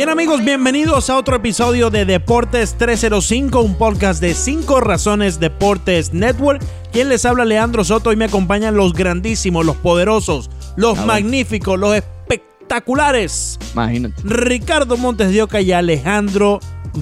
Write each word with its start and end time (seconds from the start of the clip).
Bien 0.00 0.08
amigos, 0.08 0.42
bienvenidos 0.42 1.10
a 1.10 1.18
otro 1.18 1.36
episodio 1.36 1.90
de 1.90 2.06
Deportes 2.06 2.74
305, 2.78 3.60
un 3.60 3.74
podcast 3.74 4.22
de 4.22 4.32
5 4.32 4.80
razones 4.80 5.38
Deportes 5.40 6.14
Network. 6.14 6.64
Quien 6.90 7.10
les 7.10 7.26
habla 7.26 7.44
Leandro 7.44 7.84
Soto 7.84 8.10
y 8.10 8.16
me 8.16 8.24
acompañan 8.24 8.76
los 8.76 8.94
grandísimos, 8.94 9.66
los 9.66 9.76
poderosos, 9.76 10.48
los 10.74 11.04
magníficos, 11.04 11.78
los 11.78 11.94
espectaculares. 11.94 13.58
Imagínate. 13.74 14.14
Ricardo 14.24 14.96
Montes 14.96 15.34
de 15.34 15.42
Oca 15.42 15.60
y 15.60 15.72
Alejandro 15.72 16.60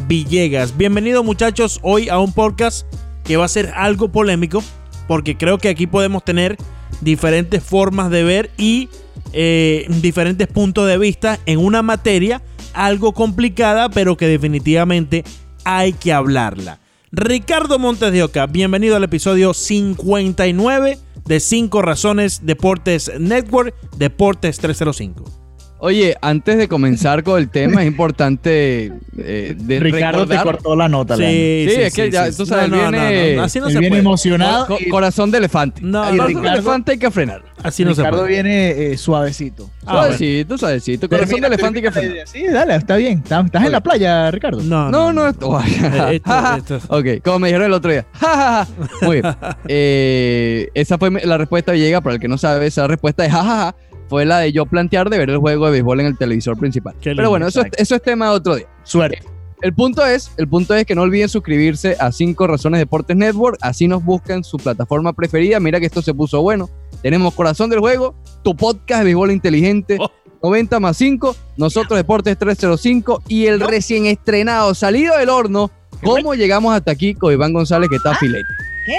Villegas. 0.09 0.77
Bienvenidos 0.77 1.25
muchachos 1.25 1.79
hoy 1.83 2.09
a 2.09 2.19
un 2.19 2.33
podcast 2.33 2.85
que 3.23 3.37
va 3.37 3.45
a 3.45 3.49
ser 3.49 3.71
algo 3.77 4.11
polémico 4.11 4.61
porque 5.07 5.37
creo 5.37 5.59
que 5.59 5.69
aquí 5.69 5.87
podemos 5.87 6.25
tener 6.25 6.57
diferentes 7.01 7.63
formas 7.63 8.11
de 8.11 8.25
ver 8.25 8.51
y 8.57 8.89
eh, 9.33 9.87
diferentes 9.89 10.49
puntos 10.49 10.89
de 10.89 10.99
vista 10.99 11.39
en 11.47 11.61
una 11.61 11.83
materia 11.83 12.43
algo 12.79 13.13
complicada, 13.13 13.89
pero 13.89 14.17
que 14.17 14.29
definitivamente 14.29 15.25
hay 15.65 15.93
que 15.93 16.13
hablarla. 16.13 16.79
Ricardo 17.11 17.79
Montes 17.79 18.13
de 18.13 18.23
Oca, 18.23 18.47
bienvenido 18.47 18.95
al 18.95 19.03
episodio 19.03 19.53
59 19.53 20.99
de 21.25 21.41
5 21.41 21.83
Razones 21.83 22.47
Deportes 22.47 23.11
Network, 23.19 23.75
Deportes 23.97 24.59
305. 24.59 25.38
Oye, 25.81 26.17
antes 26.21 26.59
de 26.59 26.67
comenzar 26.67 27.23
con 27.23 27.39
el 27.39 27.49
tema, 27.51 27.83
es 27.83 27.87
importante 27.89 28.93
eh, 29.17 29.55
de 29.57 29.79
Ricardo 29.81 30.25
recordar- 30.25 30.39
te 30.39 30.43
cortó 30.45 30.75
la 30.77 30.89
nota. 30.89 31.15
Sí, 31.17 31.23
Leandro. 31.23 31.75
Sí, 31.75 31.81
es 31.83 31.95
que 31.95 32.11
ya, 32.11 32.33
tú 32.33 32.47
sabes, 32.47 32.69
No, 32.69 32.77
no, 32.77 32.91
viene- 32.91 33.31
no, 33.35 33.37
no, 33.39 33.43
así 33.45 33.61
no 33.61 33.67
se 33.69 33.73
viene 33.79 33.89
puede. 33.91 34.01
emocionado. 34.01 34.67
Co- 34.67 34.77
y 34.81 34.89
corazón 34.89 35.31
de 35.31 35.39
elefante. 35.39 35.81
No, 35.83 36.01
corazón 36.01 36.17
no, 36.17 36.23
de 36.25 36.29
Ricardo- 36.35 36.53
elefante 36.55 36.93
hay 36.93 36.99
que 36.99 37.11
frenar. 37.13 37.43
Así 37.63 37.85
no 37.85 37.95
se 37.95 38.03
Ricardo 38.03 38.19
puede. 38.21 38.33
viene 38.33 38.71
eh, 38.93 38.97
suavecito. 38.99 39.71
Ah, 39.87 39.93
bueno. 39.93 40.03
suavecito, 40.17 40.59
suavecito. 40.59 41.09
Corazón 41.09 41.41
de 41.41 41.47
elefante 41.47 41.79
hay 41.79 41.83
que 41.85 41.91
frenar. 41.93 42.27
Sí, 42.29 42.45
dale, 42.47 42.75
está 42.77 42.97
bien. 42.97 43.19
Estás, 43.19 43.45
estás 43.47 43.65
en 43.65 43.73
la 43.73 43.81
playa, 43.81 44.31
Ricardo. 44.33 44.61
No, 44.63 44.91
No, 44.91 45.13
no, 45.13 45.29
esto. 45.29 45.61
Esto- 46.11 46.57
esto- 46.57 46.81
ok, 46.89 47.07
como 47.25 47.39
me 47.41 47.49
dijeron 47.49 47.67
el 47.67 47.73
otro 47.73 47.91
día. 47.93 48.05
Ja, 48.15 48.27
ja, 48.37 48.67
ja. 48.67 49.07
Muy 49.07 49.21
bien. 49.21 49.35
Eh, 49.69 50.69
esa 50.75 50.99
fue 50.99 51.11
la 51.25 51.39
respuesta 51.39 51.75
llega, 51.75 52.01
para 52.01 52.15
el 52.15 52.21
que 52.21 52.27
no 52.29 52.37
sabe, 52.37 52.67
esa 52.67 52.87
respuesta 52.87 53.23
de 53.23 53.31
jajaja 53.31 53.75
fue 54.09 54.25
la 54.25 54.39
de 54.41 54.53
yo 54.53 54.67
plantear 54.67 55.11
de 55.11 55.19
ver 55.19 55.31
el 55.31 55.39
juego 55.39 55.67
de 55.67 55.73
béisbol 55.73 56.01
en 56.01 56.07
el 56.07 56.17
televisor 56.19 56.59
principal. 56.59 56.95
Qué 57.01 57.15
Pero 57.15 57.31
bueno, 57.31 57.47
eso 57.47 57.61
es, 57.61 57.67
exacto. 57.67 57.83
eso 57.83 57.95
es 57.97 58.03
tema 58.03 58.27
de 58.31 58.33
otro 58.33 58.57
día. 58.57 58.67
Suerte. 58.85 59.23
El 59.61 59.75
punto 59.75 60.07
es, 60.07 60.31
el 60.37 60.47
punto 60.49 60.75
es 60.75 60.87
que 60.87 60.95
no 60.95 61.03
olviden 61.03 61.29
suscribirse 61.29 61.97
a 61.99 62.13
5 62.13 62.47
Razones 62.47 62.79
Deportes 62.79 63.17
Network, 63.17 63.59
así 63.61 63.89
nos 63.89 64.05
buscan 64.05 64.45
su 64.45 64.57
plataforma 64.57 65.13
preferida. 65.13 65.59
Mira 65.59 65.81
que 65.81 65.87
esto 65.87 66.01
se 66.01 66.15
puso 66.15 66.41
bueno. 66.43 66.71
Tenemos 67.03 67.35
Corazón 67.35 67.69
del 67.69 67.81
Juego, 67.81 68.15
tu 68.45 68.55
podcast 68.55 69.01
de 69.01 69.05
béisbol 69.07 69.33
inteligente, 69.33 69.97
Oh. 69.99 70.11
90 70.41 70.79
más 70.79 70.97
5, 70.97 71.35
nosotros 71.57 71.99
Deportes 71.99 72.39
305 72.39 73.25
y 73.27 73.47
el 73.47 73.59
recién 73.59 74.07
estrenado, 74.07 74.73
salido 74.77 75.19
del 75.19 75.31
horno, 75.31 75.73
¿cómo 76.05 76.35
llegamos 76.35 76.73
hasta 76.73 76.93
aquí 76.93 77.15
con 77.15 77.33
Iván 77.33 77.53
González 77.53 77.91
que 77.91 77.97
está 77.97 78.15
filete? 78.15 78.47
¿Qué? 78.87 78.95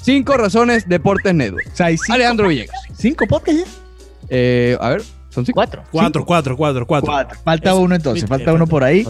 5 0.00 0.36
Razones 0.36 0.88
Deportes 0.88 1.34
Network. 1.34 1.66
O 1.72 1.76
sea, 1.76 1.86
hay 1.86 1.98
cinco, 1.98 2.12
Alejandro 2.12 2.48
Villegas. 2.48 2.76
cinco 2.96 3.26
podcasts 3.26 3.64
ya. 3.64 3.87
Eh, 4.30 4.76
a 4.80 4.90
ver, 4.90 5.02
son 5.30 5.44
5. 5.46 5.54
Cuatro. 5.54 5.82
Cuatro, 5.90 6.24
cuatro, 6.24 6.56
cuatro, 6.56 6.86
cuatro. 6.86 7.10
Cuatro. 7.12 7.38
Falta 7.44 7.70
Eso. 7.70 7.80
uno 7.80 7.94
entonces. 7.94 8.28
Falta 8.28 8.50
uno 8.52 8.60
falta- 8.66 8.70
por 8.70 8.84
ahí. 8.84 9.06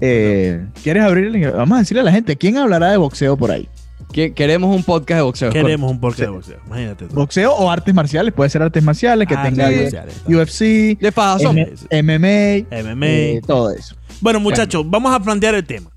Eh, 0.00 0.66
¿Quieres 0.82 1.02
abrir? 1.04 1.50
Vamos 1.52 1.76
a 1.76 1.80
decirle 1.80 2.00
a 2.00 2.04
la 2.04 2.12
gente. 2.12 2.36
¿Quién 2.36 2.56
hablará 2.58 2.90
de 2.90 2.96
boxeo 2.96 3.36
por 3.36 3.50
ahí? 3.50 3.68
Queremos 4.12 4.74
un 4.74 4.82
podcast 4.82 5.18
de 5.18 5.22
boxeo. 5.22 5.50
Queremos 5.50 5.90
un 5.90 5.98
podcast 6.00 6.20
de 6.22 6.28
boxeo. 6.28 6.58
Imagínate 6.66 7.06
tú. 7.06 7.14
Boxeo 7.14 7.52
o 7.54 7.70
artes 7.70 7.94
marciales. 7.94 8.34
Puede 8.34 8.50
ser 8.50 8.62
artes 8.62 8.82
marciales 8.82 9.26
que 9.26 9.34
Ah, 9.34 9.42
tenga 9.44 9.66
artes 9.66 9.78
U- 9.78 9.82
marciales. 9.82 10.22
UFC, 10.26 10.98
De 11.00 12.02
MMA, 12.02 12.66
MMA. 12.82 13.06
eh, 13.06 13.40
todo 13.46 13.70
eso. 13.70 13.96
Bueno, 14.20 14.38
muchachos, 14.40 14.84
vamos 14.88 15.14
a 15.14 15.20
plantear 15.20 15.54
el 15.54 15.64
tema. 15.64 15.90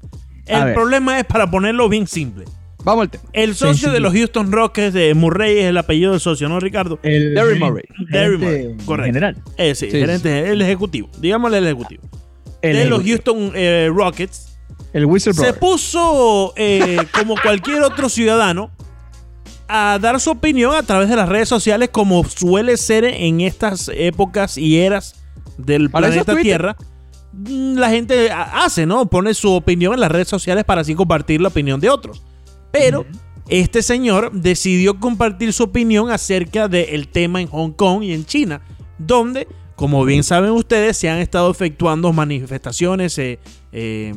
El 0.45 0.73
problema 0.73 1.19
es 1.19 1.25
para 1.25 1.49
ponerlo 1.49 1.89
bien 1.89 2.07
simple. 2.07 2.45
Vamos 2.85 3.01
al 3.03 3.09
tema. 3.09 3.23
El 3.33 3.55
socio 3.55 3.67
Sencillo. 3.73 3.91
de 3.93 3.99
los 3.99 4.13
Houston 4.13 4.51
Rockets 4.51 4.93
de 4.93 5.13
Murray 5.15 5.57
es 5.59 5.65
el 5.65 5.77
apellido 5.77 6.11
del 6.11 6.21
socio, 6.21 6.47
¿no, 6.47 6.59
Ricardo? 6.59 6.99
El 7.03 7.33
Derry 7.33 7.59
Murray. 7.59 7.83
Derry 8.11 8.37
Murray, 8.37 8.77
correcto. 8.85 9.05
General. 9.07 9.37
Eh, 9.57 9.75
sí, 9.75 9.89
Sí, 9.91 9.99
gerente, 9.99 10.49
el 10.51 10.61
ejecutivo. 10.61 11.09
Digámosle 11.19 11.57
el 11.57 11.65
ejecutivo. 11.65 12.03
El, 12.61 12.77
de 12.77 12.85
los 12.85 13.01
ejecutivo. 13.01 13.39
Houston 13.41 13.51
eh, 13.55 13.89
Rockets. 13.93 14.57
el 14.93 15.01
Se 15.01 15.05
whistleblower. 15.07 15.59
puso, 15.59 16.53
eh, 16.55 16.97
como 17.19 17.35
cualquier 17.41 17.81
otro 17.81 18.07
ciudadano, 18.07 18.71
a 19.67 19.97
dar 19.99 20.19
su 20.19 20.29
opinión 20.29 20.75
a 20.75 20.83
través 20.83 21.09
de 21.09 21.15
las 21.15 21.27
redes 21.27 21.49
sociales, 21.49 21.89
como 21.91 22.23
suele 22.23 22.77
ser 22.77 23.03
en 23.03 23.41
estas 23.41 23.89
épocas 23.95 24.57
y 24.59 24.77
eras 24.77 25.25
del 25.57 25.89
Para 25.89 26.09
eso 26.09 26.19
es 26.19 26.25
planeta. 26.25 26.43
Tierra. 26.43 26.75
Mm, 27.33 27.77
La 27.77 27.89
gente 27.89 28.29
ha- 28.31 28.63
hace, 28.63 28.85
¿no? 28.85 29.07
Pone 29.09 29.33
su 29.33 29.51
opinión 29.51 29.95
en 29.95 30.01
las 30.01 30.11
redes 30.11 30.27
sociales 30.27 30.63
para 30.65 30.81
así 30.81 30.93
compartir 30.93 31.41
la 31.41 31.47
opinión 31.47 31.79
de 31.79 31.89
otros. 31.89 32.21
Pero 32.79 33.05
este 33.47 33.81
señor 33.81 34.31
decidió 34.33 34.99
compartir 34.99 35.53
su 35.53 35.63
opinión 35.63 36.09
acerca 36.11 36.67
del 36.67 37.07
tema 37.07 37.41
en 37.41 37.47
Hong 37.47 37.71
Kong 37.71 38.03
y 38.03 38.13
en 38.13 38.25
China, 38.25 38.61
donde, 38.97 39.47
como 39.75 40.03
bien 40.05 40.23
saben 40.23 40.51
ustedes, 40.51 40.97
se 40.97 41.09
han 41.09 41.19
estado 41.19 41.49
efectuando 41.51 42.11
manifestaciones, 42.13 43.17
eh, 43.17 43.39
eh, 43.71 44.13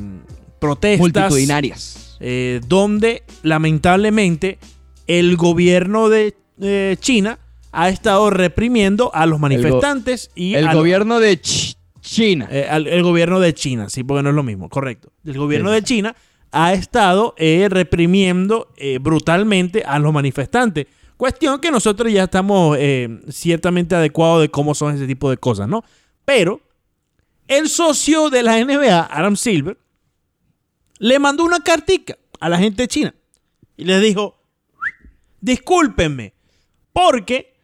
protestas 0.59 0.99
Multitudinarias. 1.01 2.17
eh, 2.21 2.61
donde 2.67 3.23
lamentablemente 3.43 4.59
el 5.07 5.37
gobierno 5.37 6.09
de 6.09 6.37
eh, 6.61 6.97
China 7.01 7.39
ha 7.71 7.89
estado 7.91 8.31
reprimiendo 8.31 9.15
a 9.15 9.27
los 9.27 9.39
manifestantes 9.39 10.31
y 10.35 10.55
El 10.55 10.73
gobierno 10.75 11.21
de 11.21 11.41
Ch- 11.41 11.77
China. 12.01 12.49
al- 12.71 12.87
el 12.89 13.03
gobierno 13.03 13.39
de 13.39 13.53
China, 13.55 13.89
sí, 13.91 14.03
porque 14.03 14.23
no 14.23 14.31
es 14.31 14.35
lo 14.35 14.43
mismo, 14.43 14.69
correcto. 14.69 15.13
El 15.25 15.37
gobierno 15.39 15.69
Sí. 15.69 15.75
de 15.77 15.83
China 15.83 16.17
ha 16.53 16.73
estado 16.73 17.35
eh, 17.37 17.67
reprimiendo 17.71 18.73
eh, 18.77 18.99
brutalmente 18.99 19.83
a 19.85 19.99
los 19.99 20.13
manifestantes. 20.13 20.87
Cuestión 21.17 21.61
que 21.61 21.71
nosotros 21.71 22.13
ya 22.13 22.25
estamos 22.25 22.77
eh, 22.81 23.21
ciertamente 23.29 23.95
adecuados 23.95 24.41
de 24.43 24.49
cómo 24.51 24.75
son 24.75 24.95
ese 24.95 25.07
tipo 25.07 25.29
de 25.31 25.37
cosas, 25.37 25.69
¿no? 25.69 25.85
Pero 26.25 26.61
el 27.49 27.69
socio 27.69 28.31
de 28.31 28.43
la 28.43 28.63
NBA, 28.65 29.09
Adam 29.11 29.37
Silver, 29.37 29.77
le 30.99 31.19
mandó 31.19 31.45
una 31.45 31.61
cartica 31.61 32.17
a 32.41 32.49
la 32.49 32.59
gente 32.59 32.87
China 32.89 33.15
y 33.77 33.85
les 33.85 34.01
dijo, 34.03 34.37
discúlpenme, 35.41 36.35
porque 36.93 37.55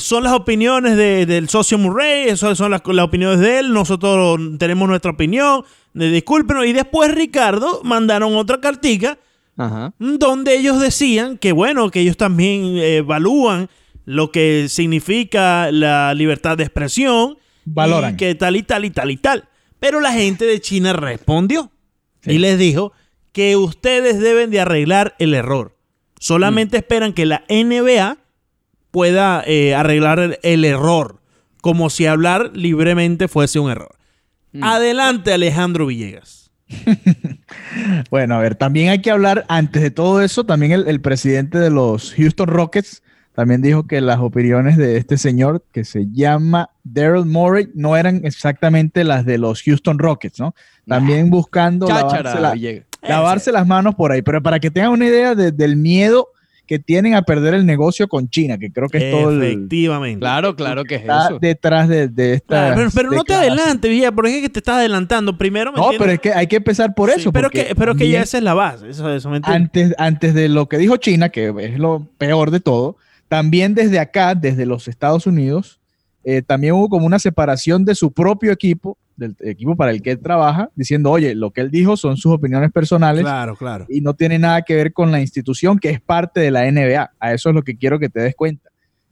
son 0.00 0.22
las 0.24 0.32
opiniones 0.32 0.96
de- 0.96 1.26
del 1.26 1.48
socio 1.48 1.76
Murray, 1.78 2.28
esas 2.28 2.56
son 2.56 2.70
las 2.70 2.80
opiniones 2.86 3.40
de 3.40 3.58
él, 3.58 3.72
nosotros 3.72 4.38
tenemos 4.58 4.88
nuestra 4.88 5.10
opinión, 5.10 5.64
de, 5.94 6.10
discúlpenos. 6.10 6.66
Y 6.66 6.72
después 6.72 7.14
Ricardo 7.14 7.80
mandaron 7.84 8.34
otra 8.34 8.60
cartica 8.60 9.18
Ajá. 9.56 9.92
donde 9.98 10.56
ellos 10.56 10.80
decían 10.80 11.38
que 11.38 11.52
bueno, 11.52 11.90
que 11.90 12.00
ellos 12.00 12.16
también 12.16 12.76
eh, 12.76 12.98
evalúan 12.98 13.68
lo 14.04 14.32
que 14.32 14.68
significa 14.68 15.70
la 15.70 16.14
libertad 16.14 16.56
de 16.56 16.64
expresión. 16.64 17.38
Valoran. 17.64 18.14
Y 18.14 18.16
que 18.16 18.34
tal 18.34 18.56
y 18.56 18.62
tal 18.62 18.84
y 18.84 18.90
tal 18.90 19.10
y 19.10 19.16
tal. 19.16 19.48
Pero 19.78 20.00
la 20.00 20.12
gente 20.12 20.44
de 20.44 20.60
China 20.60 20.92
respondió 20.92 21.70
y 22.24 22.38
les 22.38 22.58
dijo 22.58 22.92
que 23.32 23.56
ustedes 23.56 24.20
deben 24.20 24.50
de 24.50 24.60
arreglar 24.60 25.14
el 25.18 25.34
error. 25.34 25.76
Solamente 26.18 26.76
esperan 26.76 27.14
que 27.14 27.24
la 27.24 27.44
NBA 27.48 28.18
pueda 28.90 29.42
eh, 29.46 29.74
arreglar 29.74 30.18
el, 30.18 30.38
el 30.42 30.64
error, 30.64 31.20
como 31.62 31.88
si 31.88 32.06
hablar 32.06 32.50
libremente 32.54 33.28
fuese 33.28 33.58
un 33.58 33.70
error. 33.70 33.99
Adelante, 34.60 35.32
Alejandro 35.32 35.86
Villegas. 35.86 36.50
Bueno, 38.10 38.34
a 38.36 38.38
ver, 38.40 38.54
también 38.54 38.90
hay 38.90 39.00
que 39.00 39.10
hablar, 39.10 39.44
antes 39.48 39.82
de 39.82 39.90
todo 39.90 40.22
eso, 40.22 40.44
también 40.44 40.72
el, 40.72 40.88
el 40.88 41.00
presidente 41.00 41.58
de 41.58 41.70
los 41.70 42.14
Houston 42.14 42.48
Rockets 42.48 43.02
también 43.34 43.62
dijo 43.62 43.86
que 43.86 44.00
las 44.00 44.18
opiniones 44.18 44.76
de 44.76 44.96
este 44.96 45.16
señor, 45.16 45.64
que 45.72 45.84
se 45.84 46.06
llama 46.10 46.70
Daryl 46.84 47.24
Morey, 47.26 47.68
no 47.74 47.96
eran 47.96 48.22
exactamente 48.24 49.02
las 49.04 49.24
de 49.24 49.38
los 49.38 49.62
Houston 49.62 49.98
Rockets, 49.98 50.40
¿no? 50.40 50.54
También 50.86 51.30
buscando 51.30 51.86
Cháchara, 51.86 52.22
lavarse, 52.34 52.40
la- 52.40 52.52
Villegas. 52.52 52.86
lavarse 53.02 53.52
las 53.52 53.66
manos 53.66 53.94
por 53.94 54.12
ahí, 54.12 54.20
pero 54.22 54.42
para 54.42 54.58
que 54.58 54.70
tengan 54.70 54.90
una 54.90 55.06
idea 55.06 55.34
de- 55.34 55.52
del 55.52 55.76
miedo 55.76 56.28
que 56.70 56.78
tienen 56.78 57.16
a 57.16 57.22
perder 57.22 57.54
el 57.54 57.66
negocio 57.66 58.06
con 58.06 58.30
China, 58.30 58.56
que 58.56 58.70
creo 58.70 58.88
que 58.88 58.98
es 58.98 59.10
todo 59.10 59.32
el, 59.32 59.42
Efectivamente. 59.42 60.20
Claro, 60.20 60.54
claro 60.54 60.84
que 60.84 60.94
es 60.94 61.00
está 61.00 61.26
eso. 61.26 61.38
detrás 61.40 61.88
de, 61.88 62.06
de 62.06 62.34
esta. 62.34 62.46
Claro, 62.46 62.76
pero, 62.76 62.90
pero 62.94 63.10
no 63.10 63.24
te 63.24 63.34
adelantes, 63.34 63.90
Villa, 63.90 64.12
porque 64.12 64.36
es 64.36 64.42
que 64.42 64.48
te 64.50 64.60
estás 64.60 64.76
adelantando. 64.76 65.36
Primero, 65.36 65.72
¿me 65.72 65.78
No, 65.78 65.86
entiendes? 65.90 65.98
pero 66.06 66.12
es 66.12 66.20
que 66.20 66.32
hay 66.32 66.46
que 66.46 66.54
empezar 66.54 66.94
por 66.94 67.10
Sí, 67.10 67.22
eso. 67.22 67.32
pero 67.32 67.50
que, 67.50 67.74
pero 67.76 67.96
que 67.96 68.08
ya 68.08 68.22
esa 68.22 68.38
es 68.38 68.44
la 68.44 68.54
base. 68.54 68.88
Eso, 68.88 69.12
eso 69.12 69.32
antes, 69.42 69.96
antes 69.98 70.32
de 70.32 70.48
lo 70.48 70.68
que 70.68 70.78
dijo 70.78 70.96
China, 70.96 71.30
que 71.30 71.52
es 71.58 71.76
lo 71.76 72.06
peor 72.18 72.52
de 72.52 72.60
todo, 72.60 72.96
también 73.26 73.74
desde 73.74 73.98
acá, 73.98 74.36
desde 74.36 74.64
los 74.64 74.86
Estados 74.86 75.26
Unidos, 75.26 75.80
eh, 76.22 76.40
también 76.40 76.74
hubo 76.74 76.88
como 76.88 77.04
una 77.04 77.18
separación 77.18 77.84
de 77.84 77.96
su 77.96 78.12
propio 78.12 78.52
equipo, 78.52 78.96
del 79.20 79.36
equipo 79.40 79.76
para 79.76 79.92
el 79.92 80.02
que 80.02 80.10
él 80.10 80.18
trabaja, 80.18 80.70
diciendo, 80.74 81.12
oye, 81.12 81.36
lo 81.36 81.52
que 81.52 81.60
él 81.60 81.70
dijo 81.70 81.96
son 81.96 82.16
sus 82.16 82.32
opiniones 82.32 82.72
personales 82.72 83.22
Claro, 83.22 83.54
claro. 83.54 83.86
y 83.88 84.00
no 84.00 84.14
tiene 84.14 84.40
nada 84.40 84.62
que 84.62 84.74
ver 84.74 84.92
con 84.92 85.12
la 85.12 85.20
institución 85.20 85.78
que 85.78 85.90
es 85.90 86.00
parte 86.00 86.40
de 86.40 86.50
la 86.50 86.68
NBA. 86.68 87.12
A 87.20 87.32
eso 87.32 87.50
es 87.50 87.54
lo 87.54 87.62
que 87.62 87.76
quiero 87.76 88.00
que 88.00 88.08
te 88.08 88.20
des 88.20 88.34
cuenta. 88.34 88.70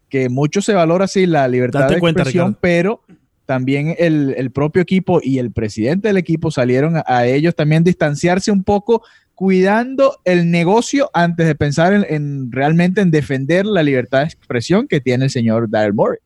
Que 0.09 0.29
mucho 0.29 0.61
se 0.63 0.73
valora 0.75 1.05
así 1.05 1.27
la 1.27 1.47
libertad 1.47 1.81
Date 1.81 1.95
de 1.95 2.01
cuenta, 2.01 2.23
expresión, 2.23 2.49
Ricardo. 2.49 2.59
pero 2.61 3.01
también 3.47 3.95
el, 3.99 4.35
el 4.37 4.51
propio 4.51 4.83
equipo 4.83 5.21
y 5.23 5.39
el 5.39 5.53
presidente 5.53 6.09
del 6.09 6.17
equipo 6.17 6.51
salieron 6.51 6.97
a, 6.97 7.05
a 7.07 7.27
ellos 7.27 7.55
también 7.55 7.85
distanciarse 7.85 8.51
un 8.51 8.65
poco 8.65 9.03
cuidando 9.35 10.17
el 10.25 10.51
negocio 10.51 11.11
antes 11.15 11.47
de 11.47 11.55
pensar 11.55 11.93
en, 11.93 12.05
en 12.09 12.51
realmente 12.51 13.01
en 13.01 13.11
defender 13.13 13.65
la 13.67 13.85
libertad 13.85 14.19
de 14.19 14.25
expresión 14.25 14.89
que 14.89 15.01
tiene 15.01 15.27
el 15.27 15.31
señor 15.31 15.71
Daryl 15.71 15.95
Morey. 15.95 16.19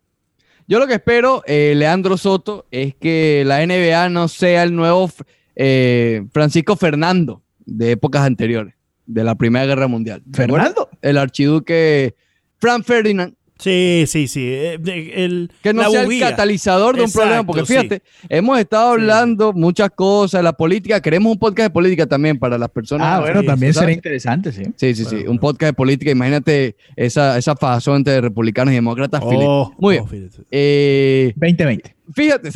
Yo 0.73 0.79
lo 0.79 0.87
que 0.87 0.95
espero, 0.95 1.43
eh, 1.47 1.75
Leandro 1.77 2.17
Soto, 2.17 2.65
es 2.71 2.95
que 2.95 3.43
la 3.45 3.61
NBA 3.61 4.09
no 4.09 4.27
sea 4.27 4.63
el 4.63 4.75
nuevo 4.75 5.11
eh, 5.55 6.25
Francisco 6.33 6.77
Fernando 6.77 7.43
de 7.67 7.91
épocas 7.91 8.23
anteriores, 8.23 8.73
de 9.05 9.23
la 9.23 9.35
Primera 9.35 9.67
Guerra 9.67 9.87
Mundial. 9.87 10.23
Fernando. 10.33 10.89
El 11.03 11.19
archiduque 11.19 12.15
Frank 12.57 12.85
Ferdinand, 12.85 13.35
Sí, 13.63 14.05
sí, 14.07 14.27
sí. 14.29 14.47
eh, 14.49 14.79
el- 15.15 15.51
que 15.63 15.73
no 15.73 15.83
la 15.83 15.91
sea 15.91 16.03
el 16.03 16.19
catalizador 16.21 16.95
de 16.97 17.03
un 17.03 17.07
Exacto, 17.09 17.21
problema, 17.29 17.47
porque 17.47 17.65
sí. 17.67 17.73
fíjate, 17.75 18.03
hemos 18.29 18.59
estado 18.59 18.91
hablando 18.93 19.53
muchas 19.53 19.91
cosas 19.91 20.41
de 20.41 20.43
la 20.43 20.53
política, 20.53 21.01
queremos 21.01 21.33
un 21.33 21.39
podcast 21.39 21.69
de 21.69 21.71
política 21.73 22.07
también 22.07 22.39
para 22.39 22.59
las 22.59 22.69
personas. 22.71 23.07
Ah, 23.09 23.21
bueno, 23.21 23.41
sí, 23.41 23.47
también 23.47 23.73
sería 23.75 23.95
interesante, 23.95 24.53
sí. 24.53 24.63
Sí, 24.77 24.95
sí, 24.95 25.05
sí, 25.05 25.15
Bueno, 25.17 25.31
un 25.33 25.39
podcast 25.39 25.69
de 25.71 25.75
política, 25.75 26.11
imagínate 26.11 26.77
esa, 26.97 27.39
esa 27.39 27.55
fazón 27.57 27.97
entre 27.97 28.21
republicanos 28.21 28.73
y 28.73 28.77
demócratas. 28.77 29.21
Oh, 29.25 29.73
Muy 29.79 29.99
oh, 29.99 30.07
bien. 30.07 30.31
Eh, 30.51 31.33
2020. 31.37 31.97
Fíjate. 32.15 32.51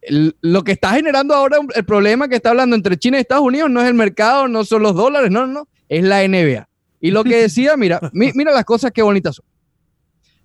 El- 0.00 0.34
lo 0.40 0.64
que 0.64 0.72
está 0.72 0.90
generando 0.94 1.34
ahora 1.34 1.58
el 1.74 1.84
problema 1.84 2.26
que 2.28 2.36
está 2.36 2.50
hablando 2.50 2.74
entre 2.74 2.96
China 2.96 3.18
y 3.18 3.20
Estados 3.20 3.44
Unidos 3.44 3.70
no 3.70 3.80
es 3.80 3.86
el 3.88 3.94
mercado, 3.94 4.48
no 4.48 4.64
son 4.64 4.82
los 4.82 4.94
dólares, 4.94 5.30
no, 5.30 5.46
no, 5.46 5.52
no, 5.52 5.68
es 5.88 6.02
la 6.02 6.22
NBA. 6.26 6.68
Y 7.00 7.10
lo 7.10 7.22
que 7.24 7.36
decía, 7.36 7.76
mira, 7.76 8.00
mi- 8.12 8.32
mira 8.34 8.52
las 8.52 8.64
cosas 8.64 8.90
que 8.92 9.02
bonitas 9.02 9.36
son. 9.36 9.44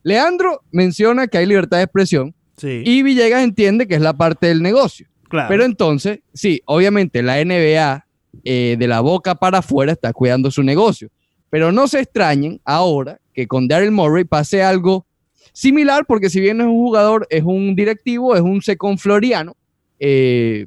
Leandro 0.08 0.62
menciona 0.72 1.28
que 1.28 1.38
hay 1.38 1.46
libertad 1.46 1.78
de 1.78 1.84
expresión 1.84 2.34
Sí, 2.56 2.82
y 2.86 3.04
Villegas 3.04 3.44
entiende 3.44 3.88
que 3.88 3.96
es 3.96 4.02
la 4.02 4.14
parte 4.14 4.48
del 4.48 4.62
negocio. 4.64 5.08
claro. 5.30 5.48
Pero 5.50 5.64
entonces, 5.66 6.20
sí, 6.34 6.62
obviamente 6.66 7.22
la 7.22 7.44
NBA 7.44 8.06
eh, 8.44 8.76
de 8.80 8.88
la 8.88 9.02
boca 9.02 9.36
para 9.36 9.60
afuera 9.60 9.92
está 9.92 10.14
cuidando 10.14 10.50
su 10.50 10.64
negocio. 10.64 11.10
Pero 11.50 11.72
no 11.72 11.88
se 11.88 12.00
extrañen 12.00 12.60
ahora 12.66 13.20
que 13.34 13.46
con 13.48 13.68
Daryl 13.68 13.92
Morey 13.92 14.24
pase 14.24 14.64
algo 14.64 15.06
similar, 15.54 16.06
porque 16.08 16.30
si 16.30 16.40
bien 16.40 16.58
no 16.58 16.64
es 16.64 16.70
un 16.70 16.78
jugador, 16.78 17.28
es 17.30 17.44
un 17.44 17.76
directivo, 17.76 18.36
es 18.36 18.42
un 18.42 18.62
second 18.62 18.98
floriano, 18.98 19.56
eh, 20.00 20.66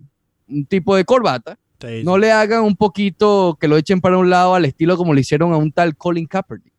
un 0.48 0.66
tipo 0.66 0.94
de 0.96 1.04
corbata, 1.04 1.58
Sí, 1.80 2.02
no 2.04 2.18
le 2.18 2.30
hagan 2.30 2.62
un 2.62 2.76
poquito 2.76 3.56
que 3.58 3.66
lo 3.66 3.78
echen 3.78 4.02
para 4.02 4.18
un 4.18 4.28
lado 4.28 4.54
al 4.54 4.66
estilo 4.66 4.98
como 4.98 5.14
le 5.14 5.22
hicieron 5.22 5.52
a 5.54 5.56
un 5.56 5.72
tal 5.72 5.96
Colin 5.96 6.26
Kaepernick. 6.26 6.72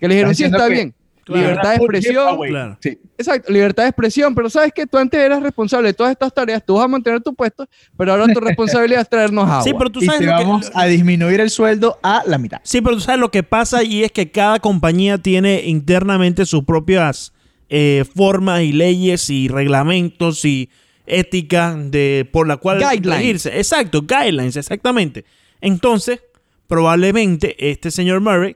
Que 0.00 0.08
le 0.08 0.14
dijeron, 0.14 0.34
sí, 0.34 0.42
está 0.44 0.66
que- 0.66 0.74
bien, 0.74 0.94
Claro. 1.32 1.48
libertad 1.48 1.70
de 1.70 1.76
expresión, 1.76 2.38
Claro. 2.48 2.78
Sí. 2.80 2.98
Exacto, 3.18 3.52
libertad 3.52 3.82
de 3.84 3.88
expresión, 3.90 4.34
pero 4.34 4.50
sabes 4.50 4.72
que 4.74 4.86
tú 4.86 4.98
antes 4.98 5.20
eras 5.20 5.42
responsable 5.42 5.88
de 5.88 5.94
todas 5.94 6.12
estas 6.12 6.32
tareas, 6.34 6.64
tú 6.64 6.74
vas 6.74 6.84
a 6.84 6.88
mantener 6.88 7.20
tu 7.22 7.34
puesto, 7.34 7.66
pero 7.96 8.12
ahora 8.12 8.26
tu 8.32 8.40
responsabilidad 8.40 9.02
es 9.02 9.08
traernos 9.08 9.44
agua. 9.48 9.62
Sí, 9.62 9.72
pero 9.76 9.90
tú 9.90 10.00
Y 10.00 10.06
sabes 10.06 10.20
te 10.20 10.26
lo 10.26 10.36
que- 10.36 10.44
vamos 10.44 10.70
a 10.74 10.86
disminuir 10.86 11.40
el 11.40 11.50
sueldo 11.50 11.98
a 12.02 12.22
la 12.26 12.38
mitad. 12.38 12.60
Sí, 12.64 12.80
pero 12.80 12.96
tú 12.96 13.00
sabes 13.02 13.20
lo 13.20 13.30
que 13.30 13.42
pasa 13.42 13.82
y 13.84 14.04
es 14.04 14.12
que 14.12 14.30
cada 14.30 14.58
compañía 14.60 15.18
tiene 15.18 15.62
internamente 15.66 16.46
sus 16.46 16.64
propias 16.64 17.32
eh, 17.70 18.04
formas 18.16 18.62
y 18.62 18.72
leyes 18.72 19.28
y 19.30 19.48
reglamentos 19.48 20.44
y 20.46 20.70
ética 21.06 21.74
de 21.76 22.28
por 22.30 22.46
la 22.48 22.56
cual 22.58 22.78
Guidelines. 22.78 23.18
regirse. 23.18 23.56
Exacto, 23.58 24.02
guidelines, 24.02 24.56
exactamente. 24.56 25.24
Entonces, 25.60 26.20
probablemente 26.66 27.70
este 27.70 27.90
señor 27.90 28.20
Murray 28.20 28.54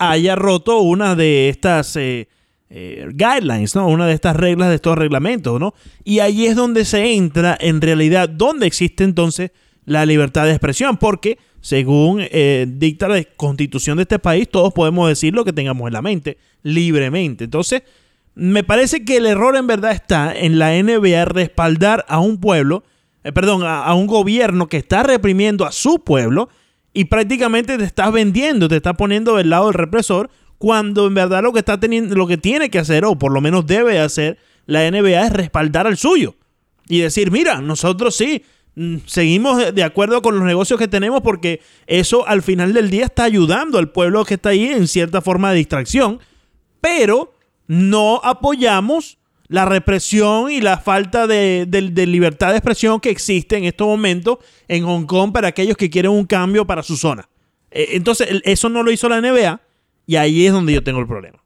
haya 0.00 0.34
roto 0.34 0.80
una 0.80 1.14
de 1.14 1.50
estas 1.50 1.94
eh, 1.96 2.26
eh, 2.70 3.06
guidelines, 3.12 3.76
¿no? 3.76 3.86
Una 3.86 4.06
de 4.06 4.14
estas 4.14 4.34
reglas 4.34 4.70
de 4.70 4.76
estos 4.76 4.96
reglamentos, 4.96 5.60
¿no? 5.60 5.74
Y 6.04 6.20
ahí 6.20 6.46
es 6.46 6.56
donde 6.56 6.86
se 6.86 7.14
entra 7.14 7.56
en 7.60 7.82
realidad, 7.82 8.28
donde 8.28 8.66
existe 8.66 9.04
entonces 9.04 9.52
la 9.84 10.06
libertad 10.06 10.46
de 10.46 10.52
expresión, 10.52 10.96
porque 10.96 11.38
según 11.60 12.22
eh, 12.22 12.66
dicta 12.66 13.08
la 13.08 13.22
constitución 13.36 13.98
de 13.98 14.04
este 14.04 14.18
país, 14.18 14.48
todos 14.48 14.72
podemos 14.72 15.06
decir 15.06 15.34
lo 15.34 15.44
que 15.44 15.52
tengamos 15.52 15.86
en 15.86 15.92
la 15.92 16.02
mente 16.02 16.38
libremente. 16.62 17.44
Entonces, 17.44 17.82
me 18.34 18.64
parece 18.64 19.04
que 19.04 19.18
el 19.18 19.26
error 19.26 19.54
en 19.54 19.66
verdad 19.66 19.92
está 19.92 20.32
en 20.34 20.58
la 20.58 20.72
NBA 20.82 21.26
respaldar 21.26 22.06
a 22.08 22.20
un 22.20 22.40
pueblo, 22.40 22.84
perdón, 23.34 23.64
a 23.66 23.92
un 23.92 24.06
gobierno 24.06 24.66
que 24.66 24.78
está 24.78 25.02
reprimiendo 25.02 25.66
a 25.66 25.72
su 25.72 25.98
pueblo 25.98 26.48
y 26.92 27.04
prácticamente 27.04 27.78
te 27.78 27.84
estás 27.84 28.12
vendiendo, 28.12 28.68
te 28.68 28.76
está 28.76 28.94
poniendo 28.94 29.36
del 29.36 29.50
lado 29.50 29.66
del 29.66 29.74
represor, 29.74 30.30
cuando 30.58 31.06
en 31.06 31.14
verdad 31.14 31.42
lo 31.42 31.52
que 31.52 31.60
está 31.60 31.78
teniendo, 31.78 32.14
lo 32.16 32.26
que 32.26 32.36
tiene 32.36 32.70
que 32.70 32.78
hacer, 32.78 33.04
o 33.04 33.18
por 33.18 33.32
lo 33.32 33.40
menos 33.40 33.66
debe 33.66 34.00
hacer, 34.00 34.38
la 34.66 34.88
NBA 34.90 35.26
es 35.26 35.32
respaldar 35.32 35.86
al 35.86 35.96
suyo. 35.96 36.34
Y 36.88 37.00
decir, 37.00 37.30
mira, 37.30 37.60
nosotros 37.60 38.16
sí, 38.16 38.44
mm, 38.74 38.98
seguimos 39.06 39.74
de 39.74 39.82
acuerdo 39.84 40.20
con 40.22 40.34
los 40.36 40.44
negocios 40.44 40.78
que 40.78 40.88
tenemos 40.88 41.22
porque 41.22 41.62
eso 41.86 42.26
al 42.26 42.42
final 42.42 42.72
del 42.72 42.90
día 42.90 43.04
está 43.04 43.24
ayudando 43.24 43.78
al 43.78 43.90
pueblo 43.90 44.24
que 44.24 44.34
está 44.34 44.50
ahí 44.50 44.66
en 44.66 44.88
cierta 44.88 45.20
forma 45.20 45.50
de 45.50 45.58
distracción, 45.58 46.18
pero 46.80 47.32
no 47.68 48.20
apoyamos 48.24 49.19
la 49.50 49.64
represión 49.64 50.48
y 50.48 50.60
la 50.60 50.78
falta 50.78 51.26
de, 51.26 51.66
libertad 52.06 52.50
de 52.50 52.58
expresión 52.58 53.00
que 53.00 53.10
existe 53.10 53.56
en 53.56 53.64
estos 53.64 53.84
momentos 53.84 54.38
en 54.68 54.84
Hong 54.84 55.06
Kong 55.06 55.32
para 55.32 55.48
aquellos 55.48 55.76
que 55.76 55.90
quieren 55.90 56.12
un 56.12 56.24
cambio 56.24 56.68
para 56.68 56.84
su 56.84 56.96
zona. 56.96 57.28
Eh, 57.72 57.88
entonces, 57.94 58.28
eso 58.44 58.68
no 58.68 58.84
lo 58.84 58.92
hizo 58.92 59.08
la 59.08 59.20
NBA 59.20 59.60
y 60.06 60.14
ahí 60.14 60.46
es 60.46 60.52
donde 60.52 60.72
yo 60.72 60.84
tengo 60.84 61.00
el 61.00 61.08
problema. 61.08 61.42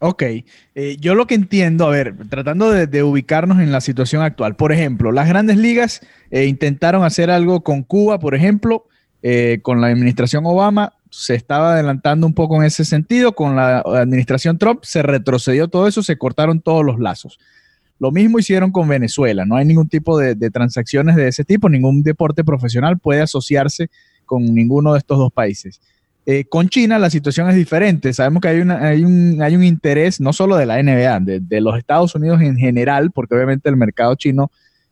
Ok, 0.00 0.24
eh, 0.24 0.96
yo 0.98 1.14
lo 1.14 1.28
que 1.28 1.36
entiendo, 1.36 1.86
a 1.86 1.90
ver, 1.90 2.16
tratando 2.28 2.72
de, 2.72 3.02
ubicarnos 3.04 3.60
en 3.60 3.70
la 3.70 3.80
situación 3.80 4.22
actual, 4.22 4.56
por 4.56 4.72
ejemplo, 4.72 5.12
las 5.12 5.28
grandes 5.28 5.56
ligas 5.56 6.00
eh, 6.32 6.46
intentaron 6.46 7.04
hacer 7.04 7.30
algo 7.30 7.62
con 7.62 7.84
Cuba, 7.84 8.18
por 8.18 8.34
ejemplo, 8.34 8.86
con 9.62 9.80
la 9.80 9.88
administración 9.88 10.46
Obama, 10.46 10.94
se 11.10 11.34
estaba 11.34 11.72
adelantando 11.74 12.26
un 12.26 12.34
poco 12.34 12.56
en 12.56 12.64
ese 12.64 12.84
sentido, 12.84 13.32
con 13.32 13.56
la 13.56 13.78
administración 13.80 14.58
Trump 14.58 14.80
se 14.82 15.02
retrocedió 15.02 15.68
todo 15.68 15.86
eso, 15.86 16.02
se 16.02 16.16
cortaron 16.18 16.60
todos 16.60 16.84
los 16.84 16.98
lazos. 16.98 17.38
Lo 17.98 18.10
mismo 18.12 18.38
hicieron 18.38 18.72
con 18.72 18.88
Venezuela, 18.88 19.44
no 19.46 19.56
hay 19.56 19.64
ningún 19.64 19.88
tipo 19.88 20.18
de, 20.18 20.34
transacciones 20.50 21.16
de 21.16 21.28
ese 21.28 21.44
tipo, 21.44 21.68
ningún 21.68 22.02
deporte 22.02 22.44
profesional 22.44 22.98
puede 22.98 23.22
asociarse 23.22 23.88
con 24.26 24.44
ninguno 24.54 24.92
de 24.92 24.98
estos 24.98 25.18
dos 25.18 25.32
países. 25.32 25.80
Eh, 26.26 26.44
con 26.44 26.68
China 26.68 26.98
la 26.98 27.08
situación 27.08 27.48
es 27.48 27.54
diferente. 27.54 28.12
Sabemos 28.12 28.42
que 28.42 28.48
hay, 28.48 28.60
una- 28.60 28.84
hay, 28.88 29.04
un, 29.04 29.40
hay 29.40 29.54
un 29.54 29.62
interés 29.62 30.20
no 30.20 30.32
solo 30.32 30.56
de 30.56 30.66
la 30.66 30.82
NBA, 30.82 31.20
de, 31.20 31.40
de 31.40 31.60
los 31.60 31.78
Estados 31.78 32.14
Unidos 32.16 32.42
en 32.42 32.56
general, 32.56 33.12
porque 33.12 33.34
obviamente 33.36 33.68
el 33.68 33.76
mercado 33.76 34.14
chino 34.16 34.50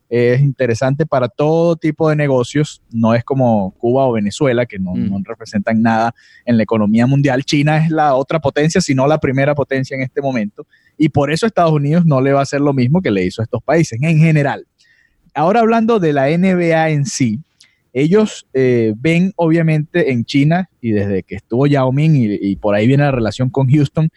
es 0.08 0.40
interesante 0.40 1.06
para 1.06 1.28
todo 1.28 1.76
tipo 1.76 2.08
de 2.08 2.16
negocios. 2.16 2.82
No 2.92 3.14
es 3.14 3.24
como 3.24 3.72
Cuba 3.78 4.06
o 4.06 4.12
Venezuela, 4.12 4.66
que 4.66 4.78
no, 4.78 4.94
Mm. 4.94 5.10
no 5.10 5.20
representan 5.24 5.82
nada 5.82 6.14
en 6.44 6.56
la 6.56 6.62
economía 6.62 7.06
mundial. 7.06 7.44
China 7.44 7.78
es 7.78 7.90
la 7.90 8.14
otra 8.14 8.40
potencia, 8.40 8.80
si 8.80 8.94
no 8.94 9.06
la 9.06 9.18
primera 9.18 9.54
potencia 9.54 9.94
en 9.96 10.02
este 10.02 10.20
momento. 10.20 10.66
Y 10.96 11.08
por 11.08 11.32
eso 11.32 11.46
Estados 11.46 11.72
Unidos 11.72 12.04
no 12.06 12.20
le 12.20 12.32
va 12.32 12.40
a 12.40 12.42
hacer 12.44 12.60
lo 12.60 12.72
mismo 12.72 13.00
que 13.02 13.10
le 13.10 13.24
hizo 13.24 13.42
a 13.42 13.44
estos 13.44 13.62
países 13.62 13.98
en 14.02 14.18
general. 14.18 14.66
Ahora 15.34 15.60
hablando 15.60 15.98
de 15.98 16.12
la 16.12 16.28
NBA 16.28 16.90
en 16.90 17.06
sí, 17.06 17.40
ellos 17.92 18.46
eh, 18.54 18.92
ven 18.96 19.32
obviamente 19.36 20.12
en 20.12 20.24
China 20.24 20.68
y 20.80 20.90
desde 20.92 21.22
que 21.22 21.36
estuvo 21.36 21.66
Yao 21.66 21.90
Ming 21.92 22.14
y, 22.16 22.34
y 22.40 22.56
por 22.56 22.74
ahí 22.74 22.86
viene 22.86 23.04
la 23.04 23.10
relación 23.12 23.50
con 23.50 23.68
Houston, 23.68 24.08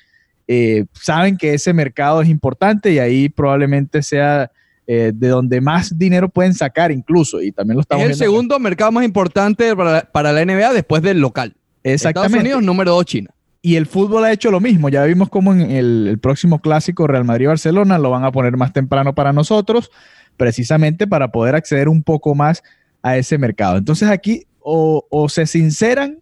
eh, 0.48 0.86
saben 0.94 1.38
que 1.38 1.53
ese 1.53 1.74
mercado 1.74 2.22
es 2.22 2.29
importante 2.29 2.91
y 2.91 3.00
ahí 3.00 3.29
probablemente 3.29 4.01
sea 4.01 4.50
eh, 4.88 5.12
de 5.13 5.27
donde 5.27 5.60
más 5.62 5.98
dinero 5.98 6.29
pueden 6.29 6.53
sacar 6.53 6.91
incluso 6.91 7.41
y 7.41 7.51
también 7.51 7.75
lo 7.75 7.82
Es 7.82 7.86
estamos 7.86 8.03
el 8.03 8.10
viendo. 8.12 8.25
segundo 8.25 8.60
mercado 8.60 8.91
más 8.91 9.03
importante 9.03 9.75
para, 9.75 10.01
para 10.12 10.32
la 10.32 10.46
NBA 10.46 10.74
después 10.74 11.01
del 11.03 11.20
local. 11.20 11.56
Estados 11.84 11.94
Exactamente. 11.94 12.39
Unidos, 12.39 12.63
número 12.63 12.91
dos, 12.91 13.06
China. 13.06 13.29
Y 13.62 13.75
el 13.75 13.86
fútbol 13.86 14.24
ha 14.24 14.32
hecho 14.32 14.50
lo 14.50 14.60
mismo. 14.62 14.88
Ya 14.89 15.03
vimos 15.03 15.29
cómo 15.29 15.51
en 15.53 15.62
el, 15.62 16.08
el 16.08 16.20
próximo 16.20 16.60
clásico 16.62 17.06
Real 17.06 17.25
Madrid-Barcelona 17.25 17.98
lo 17.98 18.12
van 18.12 18.24
a 18.24 18.32
poner 18.32 18.56
más 18.56 18.72
temprano 18.72 19.13
para 19.13 19.34
nosotros, 19.34 19.91
precisamente 20.38 21.06
para 21.08 21.32
poder 21.32 21.56
acceder 21.56 21.89
un 21.89 22.01
poco 22.03 22.34
más 22.34 22.63
a 23.01 23.17
ese 23.17 23.38
mercado. 23.38 23.77
Entonces 23.77 24.10
aquí 24.10 24.46
o, 24.60 25.06
o 25.10 25.27
se 25.29 25.46
sinceran 25.48 26.20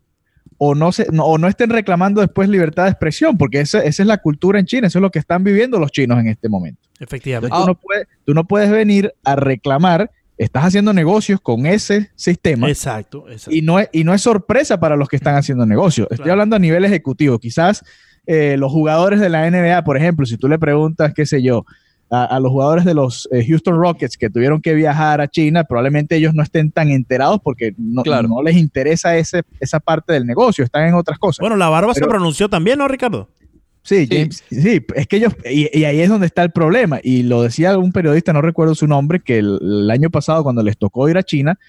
o 0.57 0.73
no, 0.75 0.91
se, 0.91 1.07
no, 1.11 1.25
o 1.25 1.37
no 1.37 1.47
estén 1.47 1.69
reclamando 1.69 2.21
después 2.21 2.47
libertad 2.49 2.83
de 2.85 2.89
expresión, 2.91 3.37
porque 3.37 3.59
esa, 3.59 3.79
esa 3.83 4.03
es 4.03 4.07
la 4.07 4.17
cultura 4.19 4.59
en 4.59 4.65
China, 4.65 4.87
eso 4.87 4.99
es 4.99 5.01
lo 5.01 5.11
que 5.11 5.19
están 5.19 5.43
viviendo 5.43 5.79
los 5.79 5.91
chinos 5.91 6.19
en 6.19 6.27
este 6.27 6.47
momento. 6.49 6.81
Efectivamente. 6.99 7.47
Entonces, 7.53 7.65
tú, 7.65 7.71
no 7.73 7.75
puedes, 7.75 8.07
tú 8.25 8.33
no 8.33 8.43
puedes 8.45 8.71
venir 8.71 9.13
a 9.25 9.35
reclamar, 9.35 10.11
estás 10.37 10.63
haciendo 10.65 10.93
negocios 10.93 11.41
con 11.41 11.65
ese 11.65 12.11
sistema. 12.15 12.69
Exacto, 12.69 13.25
exacto. 13.29 13.55
Y 13.55 13.61
no, 13.61 13.79
es, 13.79 13.89
y 13.91 14.03
no 14.03 14.13
es 14.13 14.21
sorpresa 14.21 14.79
para 14.79 14.95
los 14.95 15.09
que 15.09 15.15
están 15.17 15.35
haciendo 15.35 15.65
negocio. 15.65 16.03
Estoy 16.05 16.17
Claro. 16.17 16.31
hablando 16.33 16.55
a 16.55 16.59
nivel 16.59 16.85
ejecutivo. 16.85 17.37
Quizás 17.39 17.83
eh, 18.25 18.55
los 18.57 18.71
jugadores 18.71 19.19
de 19.19 19.29
la 19.29 19.49
NBA, 19.49 19.83
por 19.83 19.97
ejemplo, 19.97 20.25
si 20.25 20.37
tú 20.37 20.47
le 20.47 20.57
preguntas, 20.57 21.13
qué 21.13 21.25
sé 21.25 21.41
yo, 21.43 21.65
a, 22.09 22.25
a 22.25 22.39
los 22.39 22.51
jugadores 22.51 22.85
de 22.85 22.93
los 22.93 23.27
eh, 23.31 23.45
Houston 23.47 23.75
Rockets 23.75 24.17
que 24.17 24.29
tuvieron 24.29 24.61
que 24.61 24.73
viajar 24.73 25.21
a 25.21 25.27
China, 25.27 25.63
probablemente 25.63 26.15
ellos 26.15 26.33
no 26.33 26.43
estén 26.43 26.71
tan 26.71 26.89
enterados 26.89 27.39
porque 27.43 27.73
no, 27.77 28.03
Claro. 28.03 28.27
no 28.27 28.41
les 28.41 28.55
interesa 28.55 29.17
ese, 29.17 29.43
esa 29.59 29.79
parte 29.79 30.13
del 30.13 30.25
negocio, 30.25 30.63
están 30.63 30.87
en 30.87 30.93
otras 30.93 31.17
cosas. 31.17 31.39
Bueno, 31.41 31.55
la 31.55 31.69
barba 31.69 31.93
se 31.93 32.05
pronunció 32.05 32.49
también, 32.49 32.77
¿no, 32.77 32.87
Ricardo? 32.87 33.29
Sí, 33.85 34.07
James, 34.09 34.43
sí, 34.49 34.83
es 34.95 35.05
que 35.05 35.17
ellos, 35.17 35.35
y, 35.45 35.83
ahí 35.83 36.01
es 36.01 36.09
donde 36.09 36.25
está 36.25 36.41
el 36.41 36.49
problema. 36.49 36.99
Y 37.03 37.21
lo 37.21 37.43
decía 37.43 37.77
un 37.77 37.91
periodista, 37.91 38.33
no 38.33 38.41
recuerdo 38.41 38.73
su 38.73 38.87
nombre, 38.87 39.19
que 39.19 39.37
el, 39.37 39.91
año 39.91 40.09
pasado 40.09 40.43
cuando 40.43 40.63
les 40.63 40.75
tocó 40.75 41.07
ir 41.07 41.19
a 41.19 41.23
China, 41.23 41.59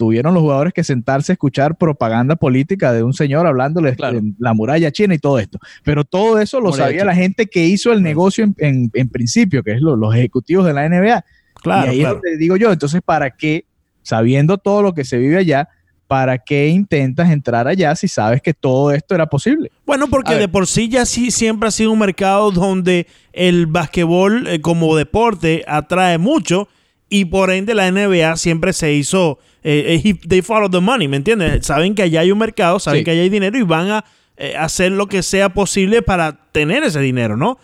tuvieron 0.00 0.32
los 0.32 0.40
jugadores 0.40 0.72
que 0.72 0.82
sentarse 0.82 1.30
a 1.30 1.34
escuchar 1.34 1.76
propaganda 1.76 2.34
política 2.34 2.90
de 2.90 3.02
un 3.02 3.12
señor 3.12 3.46
hablándoles 3.46 3.98
de 3.98 4.32
la 4.38 4.54
muralla 4.54 4.90
china 4.90 5.14
y 5.14 5.18
todo 5.18 5.38
esto. 5.38 5.58
Pero 5.84 6.04
todo 6.04 6.40
eso 6.40 6.58
lo 6.58 6.72
sabía 6.72 7.04
la 7.04 7.14
gente 7.14 7.48
que 7.48 7.66
hizo 7.66 7.92
el 7.92 8.02
negocio 8.02 8.50
en, 8.56 9.08
principio, 9.10 9.62
que 9.62 9.72
es 9.72 9.82
los 9.82 10.14
ejecutivos 10.14 10.64
de 10.64 10.72
la 10.72 10.88
NBA. 10.88 11.22
Claro, 11.62 11.92
y 11.92 11.96
ahí 11.96 12.00
es 12.00 12.08
donde 12.08 12.38
digo 12.38 12.56
yo, 12.56 12.72
entonces, 12.72 13.02
¿para 13.04 13.28
qué, 13.32 13.66
sabiendo 14.00 14.56
todo 14.56 14.80
lo 14.80 14.94
que 14.94 15.04
se 15.04 15.18
vive 15.18 15.36
allá, 15.36 15.68
¿para 16.06 16.38
qué 16.38 16.68
intentas 16.68 17.30
entrar 17.30 17.68
allá 17.68 17.94
si 17.94 18.08
sabes 18.08 18.40
que 18.40 18.54
todo 18.54 18.92
esto 18.92 19.14
era 19.14 19.26
posible? 19.26 19.70
Bueno, 19.84 20.06
porque 20.08 20.36
de 20.36 20.48
por 20.48 20.66
sí 20.66 20.88
ya 20.88 21.04
sí 21.04 21.30
siempre 21.30 21.68
ha 21.68 21.72
sido 21.72 21.92
un 21.92 21.98
mercado 21.98 22.50
donde 22.52 23.06
el 23.34 23.66
basquetbol 23.66 24.46
eh, 24.46 24.62
como 24.62 24.96
deporte 24.96 25.62
atrae 25.68 26.16
mucho 26.16 26.68
y 27.10 27.26
por 27.26 27.50
ende 27.50 27.74
la 27.74 27.90
NBA 27.90 28.36
siempre 28.36 28.72
se 28.72 28.94
hizo, 28.94 29.38
eh, 29.62 30.00
eh 30.02 30.14
they 30.26 30.40
follow 30.40 30.70
the 30.70 30.80
money, 30.80 31.08
¿me 31.08 31.18
entiendes? 31.18 31.66
Saben 31.66 31.94
que 31.94 32.04
allá 32.04 32.20
hay 32.20 32.32
un 32.32 32.38
mercado, 32.38 32.78
saben 32.78 33.04
que 33.04 33.10
allá 33.10 33.20
hay 33.20 33.28
dinero 33.28 33.58
y 33.58 33.62
van 33.62 33.90
a 33.90 34.04
eh, 34.38 34.54
hacer 34.56 34.92
lo 34.92 35.06
que 35.06 35.22
sea 35.22 35.50
posible 35.50 36.00
para 36.00 36.50
tener 36.52 36.82
ese 36.84 37.00
dinero, 37.00 37.36
¿no? 37.36 37.58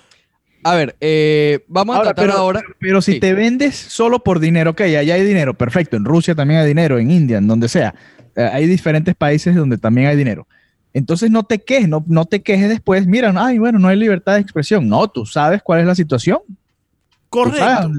A 0.64 0.74
ver, 0.74 0.96
vamos 1.68 1.96
a 1.96 2.02
tratar 2.02 2.30
ahora. 2.32 2.60
Pero, 2.80 3.00
si 3.00 3.20
te 3.20 3.32
vendes 3.32 3.76
solo 3.76 4.18
por 4.18 4.40
dinero, 4.40 4.72
ok, 4.72 4.80
allá 4.80 5.14
hay 5.14 5.24
dinero, 5.24 5.54
perfecto. 5.54 5.96
En 5.96 6.04
Rusia 6.04 6.34
también 6.34 6.60
hay 6.60 6.66
dinero, 6.66 6.98
en 6.98 7.10
India, 7.12 7.38
en 7.38 7.46
donde 7.46 7.68
sea. 7.68 7.94
Eh, 8.36 8.50
hay 8.52 8.66
diferentes 8.66 9.14
países 9.14 9.54
donde 9.54 9.78
también 9.78 10.08
hay 10.08 10.16
dinero. 10.16 10.46
Entonces 10.92 11.30
no 11.30 11.42
te 11.44 11.58
quejes, 11.58 11.88
no, 11.88 12.04
no 12.06 12.26
te 12.26 12.42
quejes 12.42 12.68
después, 12.68 13.06
mira, 13.06 13.32
ay, 13.36 13.58
bueno, 13.58 13.78
no 13.78 13.88
hay 13.88 13.96
libertad 13.96 14.34
de 14.34 14.40
expresión. 14.40 14.88
No, 14.88 15.08
tú 15.08 15.26
sabes 15.26 15.62
cuál 15.62 15.80
es 15.80 15.86
la 15.86 15.94
situación. 15.94 16.38
Correcto. 17.28 17.90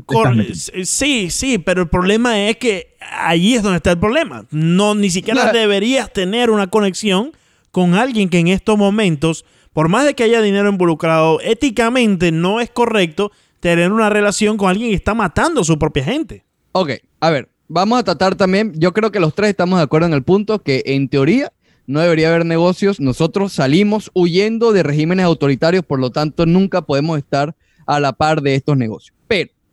sí, 0.83 1.29
sí, 1.29 1.57
pero 1.57 1.83
el 1.83 1.89
problema 1.89 2.47
es 2.47 2.57
que 2.57 2.95
ahí 3.11 3.55
es 3.55 3.63
donde 3.63 3.77
está 3.77 3.91
el 3.91 3.99
problema. 3.99 4.45
No, 4.51 4.95
ni 4.95 5.09
siquiera 5.09 5.51
deberías 5.51 6.11
tener 6.11 6.49
una 6.49 6.67
conexión 6.67 7.31
con 7.71 7.93
alguien 7.93 8.29
que 8.29 8.39
en 8.39 8.47
estos 8.47 8.77
momentos, 8.77 9.45
por 9.73 9.89
más 9.89 10.05
de 10.05 10.15
que 10.15 10.23
haya 10.23 10.41
dinero 10.41 10.69
involucrado, 10.69 11.39
éticamente 11.41 12.31
no 12.31 12.59
es 12.59 12.69
correcto 12.69 13.31
tener 13.59 13.91
una 13.91 14.09
relación 14.09 14.57
con 14.57 14.69
alguien 14.69 14.89
que 14.89 14.95
está 14.95 15.13
matando 15.13 15.61
a 15.61 15.63
su 15.63 15.77
propia 15.77 16.03
gente. 16.03 16.45
Ok, 16.71 16.91
a 17.19 17.29
ver, 17.29 17.49
vamos 17.67 17.99
a 17.99 18.03
tratar 18.03 18.35
también, 18.35 18.73
yo 18.75 18.93
creo 18.93 19.11
que 19.11 19.19
los 19.19 19.33
tres 19.33 19.49
estamos 19.49 19.79
de 19.79 19.83
acuerdo 19.83 20.07
en 20.07 20.13
el 20.13 20.23
punto 20.23 20.59
que 20.59 20.83
en 20.85 21.09
teoría 21.09 21.51
no 21.85 22.01
debería 22.01 22.29
haber 22.29 22.45
negocios. 22.45 22.99
Nosotros 22.99 23.53
salimos 23.53 24.11
huyendo 24.13 24.73
de 24.73 24.83
regímenes 24.83 25.25
autoritarios, 25.25 25.83
por 25.85 25.99
lo 25.99 26.11
tanto 26.11 26.45
nunca 26.45 26.81
podemos 26.81 27.17
estar 27.17 27.55
a 27.85 27.99
la 27.99 28.13
par 28.13 28.41
de 28.41 28.55
estos 28.55 28.77
negocios. 28.77 29.16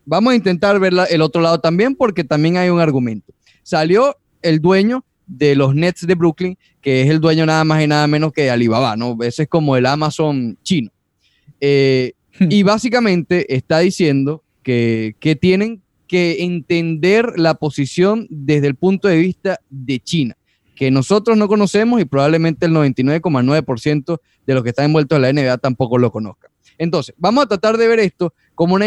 Vamos 0.07 0.33
a 0.33 0.37
intentar 0.37 0.79
ver 0.79 0.93
el 1.11 1.23
otro 1.23 1.41
lado 1.41 1.59
también 1.61 1.95
porque 1.95 2.25
también 2.25 2.57
hay 2.57 2.69
un 2.69 2.81
argumento. 2.81 3.33
Salió 3.63 4.17
el 4.43 4.61
dueño 4.61 5.05
de 5.27 5.57
los 5.57 5.75
Nets 5.75 6.07
de 6.07 6.15
Brooklyn, 6.15 6.59
que 6.81 7.03
es 7.03 7.11
el 7.11 7.21
dueño 7.21 7.47
nada 7.47 7.65
más 7.65 7.83
y 7.83 7.87
nada 7.87 8.07
menos 8.07 8.33
que 8.33 8.51
Alibaba, 8.51 8.97
¿no? 8.97 9.17
Ese 9.23 9.45
es 9.45 9.49
como 9.49 9.77
el 9.77 9.87
Amazon 9.87 10.59
chino. 10.63 10.91
Eh, 11.61 12.13
y 12.41 12.63
básicamente 12.63 13.55
está 13.55 13.79
diciendo 13.79 14.43
que, 14.63 15.17
que 15.21 15.37
tienen 15.37 15.83
que 16.07 16.43
entender 16.45 17.33
la 17.37 17.55
posición 17.55 18.27
desde 18.29 18.67
el 18.67 18.75
punto 18.75 19.09
de 19.09 19.17
vista 19.17 19.61
de 19.71 20.01
China, 20.01 20.37
que 20.75 20.91
nosotros 20.91 21.37
no 21.39 21.49
conocemos 21.49 22.01
y 22.01 22.05
probablemente 22.05 22.67
el 22.67 22.73
99,9% 22.73 24.21
de 24.47 24.55
los 24.55 24.63
que 24.63 24.71
están 24.71 24.87
envueltos 24.87 25.17
en 25.17 25.23
la 25.23 25.33
NBA 25.33 25.59
tampoco 25.59 25.99
lo 25.99 26.11
conozcan. 26.11 26.51
Entonces, 26.77 27.15
vamos 27.19 27.45
a 27.45 27.49
tratar 27.49 27.77
de 27.79 27.87
ver 27.87 28.01
esto 28.01 28.35
como 28.55 28.75
una 28.75 28.87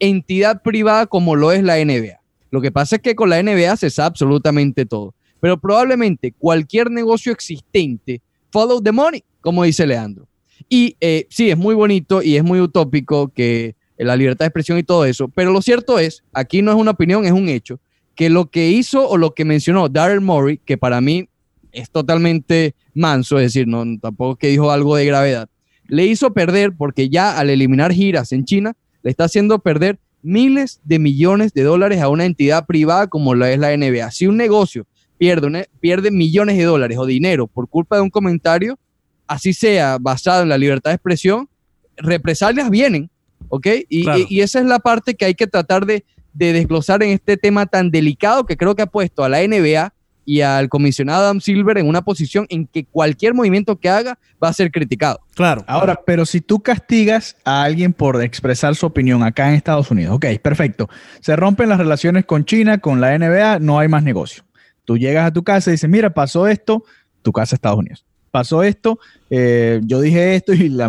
entidad 0.00 0.62
privada 0.62 1.06
como 1.06 1.36
lo 1.36 1.52
es 1.52 1.62
la 1.62 1.76
NBA. 1.76 2.20
Lo 2.50 2.60
que 2.60 2.72
pasa 2.72 2.96
es 2.96 3.02
que 3.02 3.14
con 3.14 3.30
la 3.30 3.42
NBA 3.42 3.76
se 3.76 3.90
sabe 3.90 4.08
absolutamente 4.08 4.84
todo, 4.84 5.14
pero 5.38 5.60
probablemente 5.60 6.32
cualquier 6.32 6.90
negocio 6.90 7.32
existente 7.32 8.20
follow 8.50 8.82
the 8.82 8.90
money, 8.90 9.22
como 9.40 9.62
dice 9.62 9.86
Leandro. 9.86 10.26
Y 10.68 10.96
eh, 11.00 11.26
sí, 11.30 11.50
es 11.50 11.56
muy 11.56 11.74
bonito 11.74 12.22
y 12.22 12.36
es 12.36 12.44
muy 12.44 12.60
utópico 12.60 13.28
que 13.28 13.76
la 13.96 14.16
libertad 14.16 14.44
de 14.44 14.48
expresión 14.48 14.78
y 14.78 14.82
todo 14.82 15.04
eso. 15.04 15.28
Pero 15.28 15.52
lo 15.52 15.62
cierto 15.62 15.98
es, 15.98 16.24
aquí 16.32 16.62
no 16.62 16.72
es 16.72 16.76
una 16.76 16.92
opinión, 16.92 17.24
es 17.24 17.32
un 17.32 17.48
hecho, 17.48 17.80
que 18.14 18.30
lo 18.30 18.50
que 18.50 18.70
hizo 18.70 19.08
o 19.08 19.16
lo 19.16 19.34
que 19.34 19.44
mencionó 19.44 19.88
Daryl 19.88 20.20
Morey, 20.20 20.58
que 20.58 20.76
para 20.76 21.00
mí 21.00 21.28
es 21.72 21.90
totalmente 21.90 22.74
manso, 22.94 23.38
es 23.38 23.46
decir, 23.46 23.66
no, 23.66 23.84
tampoco 24.00 24.36
que 24.36 24.48
dijo 24.48 24.70
algo 24.70 24.96
de 24.96 25.06
gravedad, 25.06 25.48
le 25.86 26.06
hizo 26.06 26.32
perder, 26.32 26.72
porque 26.76 27.08
ya 27.08 27.38
al 27.38 27.50
eliminar 27.50 27.92
giras 27.92 28.32
en 28.32 28.44
China, 28.44 28.76
le 29.02 29.10
está 29.10 29.24
haciendo 29.24 29.58
perder 29.58 29.98
miles 30.22 30.80
de 30.84 30.98
millones 30.98 31.52
de 31.54 31.62
dólares 31.62 32.00
a 32.00 32.08
una 32.08 32.24
entidad 32.24 32.66
privada 32.66 33.06
como 33.06 33.34
la 33.34 33.50
es 33.50 33.58
la 33.58 33.76
NBA. 33.76 34.10
Si 34.10 34.26
un 34.26 34.36
negocio 34.36 34.86
pierde, 35.18 35.68
pierde 35.80 36.10
millones 36.10 36.56
de 36.56 36.64
dólares 36.64 36.98
o 36.98 37.06
dinero 37.06 37.46
por 37.46 37.68
culpa 37.68 37.96
de 37.96 38.02
un 38.02 38.10
comentario, 38.10 38.78
así 39.26 39.52
sea 39.52 39.98
basado 39.98 40.42
en 40.42 40.48
la 40.48 40.58
libertad 40.58 40.90
de 40.90 40.96
expresión, 40.96 41.48
represalias 41.96 42.70
vienen 42.70 43.10
¿ok? 43.50 43.66
Y, 43.88 44.40
esa 44.40 44.60
es 44.60 44.64
la 44.64 44.78
parte 44.78 45.14
que 45.14 45.26
hay 45.26 45.34
que 45.34 45.46
tratar 45.46 45.84
de, 45.84 46.04
desglosar 46.32 47.02
en 47.02 47.10
este 47.10 47.36
tema 47.36 47.66
tan 47.66 47.90
delicado 47.90 48.46
que 48.46 48.56
creo 48.56 48.74
que 48.76 48.82
ha 48.82 48.86
puesto 48.86 49.24
a 49.24 49.28
la 49.28 49.46
NBA 49.46 49.92
y 50.24 50.40
al 50.42 50.68
comisionado 50.68 51.24
Adam 51.24 51.40
Silver 51.40 51.78
en 51.78 51.88
una 51.88 52.02
posición 52.02 52.46
en 52.48 52.66
que 52.66 52.84
cualquier 52.84 53.34
movimiento 53.34 53.76
que 53.76 53.88
haga 53.88 54.18
va 54.42 54.48
a 54.48 54.52
ser 54.52 54.70
criticado. 54.70 55.20
Claro. 55.34 55.64
Ahora, 55.66 56.00
pero 56.06 56.26
si 56.26 56.40
tú 56.40 56.60
castigas 56.60 57.36
a 57.44 57.62
alguien 57.62 57.92
por 57.92 58.22
expresar 58.22 58.74
su 58.76 58.86
opinión 58.86 59.22
acá 59.22 59.48
en 59.48 59.54
Estados 59.54 59.90
Unidos, 59.90 60.14
ok, 60.16 60.26
perfecto. 60.42 60.88
Se 61.20 61.36
rompen 61.36 61.68
las 61.68 61.78
relaciones 61.78 62.24
con 62.24 62.44
China, 62.44 62.78
con 62.78 63.00
la 63.00 63.18
NBA, 63.18 63.58
no 63.60 63.78
hay 63.78 63.88
más 63.88 64.02
negocio. 64.02 64.44
Tú 64.84 64.98
llegas 64.98 65.26
a 65.26 65.32
tu 65.32 65.42
casa 65.42 65.70
y 65.70 65.72
dices, 65.72 65.88
mira, 65.88 66.10
pasó 66.10 66.48
esto, 66.48 66.84
tu 67.22 67.32
casa 67.32 67.54
Estados 67.54 67.78
Unidos 67.78 68.04
pasó 68.30 68.62
esto, 68.62 68.98
eh, 69.28 69.80
yo 69.84 70.00
dije 70.00 70.36
esto 70.36 70.52
y 70.52 70.68
la, 70.68 70.88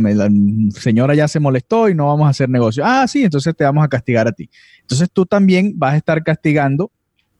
señora 0.72 1.16
ya 1.16 1.28
se 1.28 1.40
molestó 1.40 1.90
y 1.90 1.96
no 1.96 2.08
vamos 2.08 2.28
a 2.28 2.30
hacer 2.30 2.50
negocio. 2.50 2.84
Ah, 2.86 3.08
sí, 3.08 3.24
entonces 3.24 3.56
te 3.56 3.64
vamos 3.64 3.84
a 3.84 3.88
castigar 3.88 4.28
a 4.28 4.32
ti. 4.32 4.50
Entonces 4.82 5.10
tú 5.12 5.26
también 5.26 5.74
vas 5.76 5.94
a 5.94 5.98
estar 5.98 6.24
castigando 6.24 6.92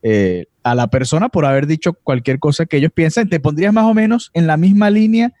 eh, 0.02 0.46
a 0.62 0.74
la 0.74 0.88
persona 0.88 1.28
por 1.28 1.44
haber 1.44 1.66
dicho 1.66 1.94
cualquier 1.94 2.38
cosa 2.38 2.66
que 2.66 2.78
ellos 2.78 2.92
piensan. 2.92 3.28
Te 3.28 3.40
pondrías 3.40 3.72
más 3.72 3.84
o 3.84 3.94
menos 3.94 4.30
en 4.34 4.46
la 4.46 4.56
misma 4.56 4.90
línea 4.90 5.32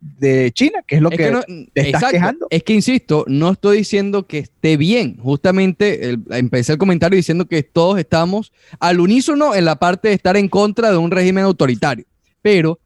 de 0.00 0.52
China, 0.52 0.82
que 0.86 0.96
es 0.96 1.02
lo 1.02 1.10
que, 1.10 1.32
te 1.72 1.88
estás 1.88 2.10
quejando. 2.10 2.46
Es 2.50 2.62
que 2.62 2.74
insisto, 2.74 3.24
no 3.26 3.52
estoy 3.52 3.78
diciendo 3.78 4.26
que 4.26 4.38
esté 4.38 4.76
bien. 4.76 5.16
Justamente 5.18 6.18
empecé 6.30 6.72
el 6.72 6.78
comentario 6.78 7.16
diciendo 7.16 7.46
que 7.46 7.62
todos 7.62 7.98
estamos 7.98 8.52
al 8.80 9.00
unísono 9.00 9.54
en 9.54 9.64
la 9.64 9.76
parte 9.76 10.08
de 10.08 10.14
estar 10.14 10.36
en 10.36 10.48
contra 10.48 10.90
de 10.90 10.98
un 10.98 11.10
régimen 11.10 11.44
autoritario. 11.44 12.04
Pero 12.42 12.78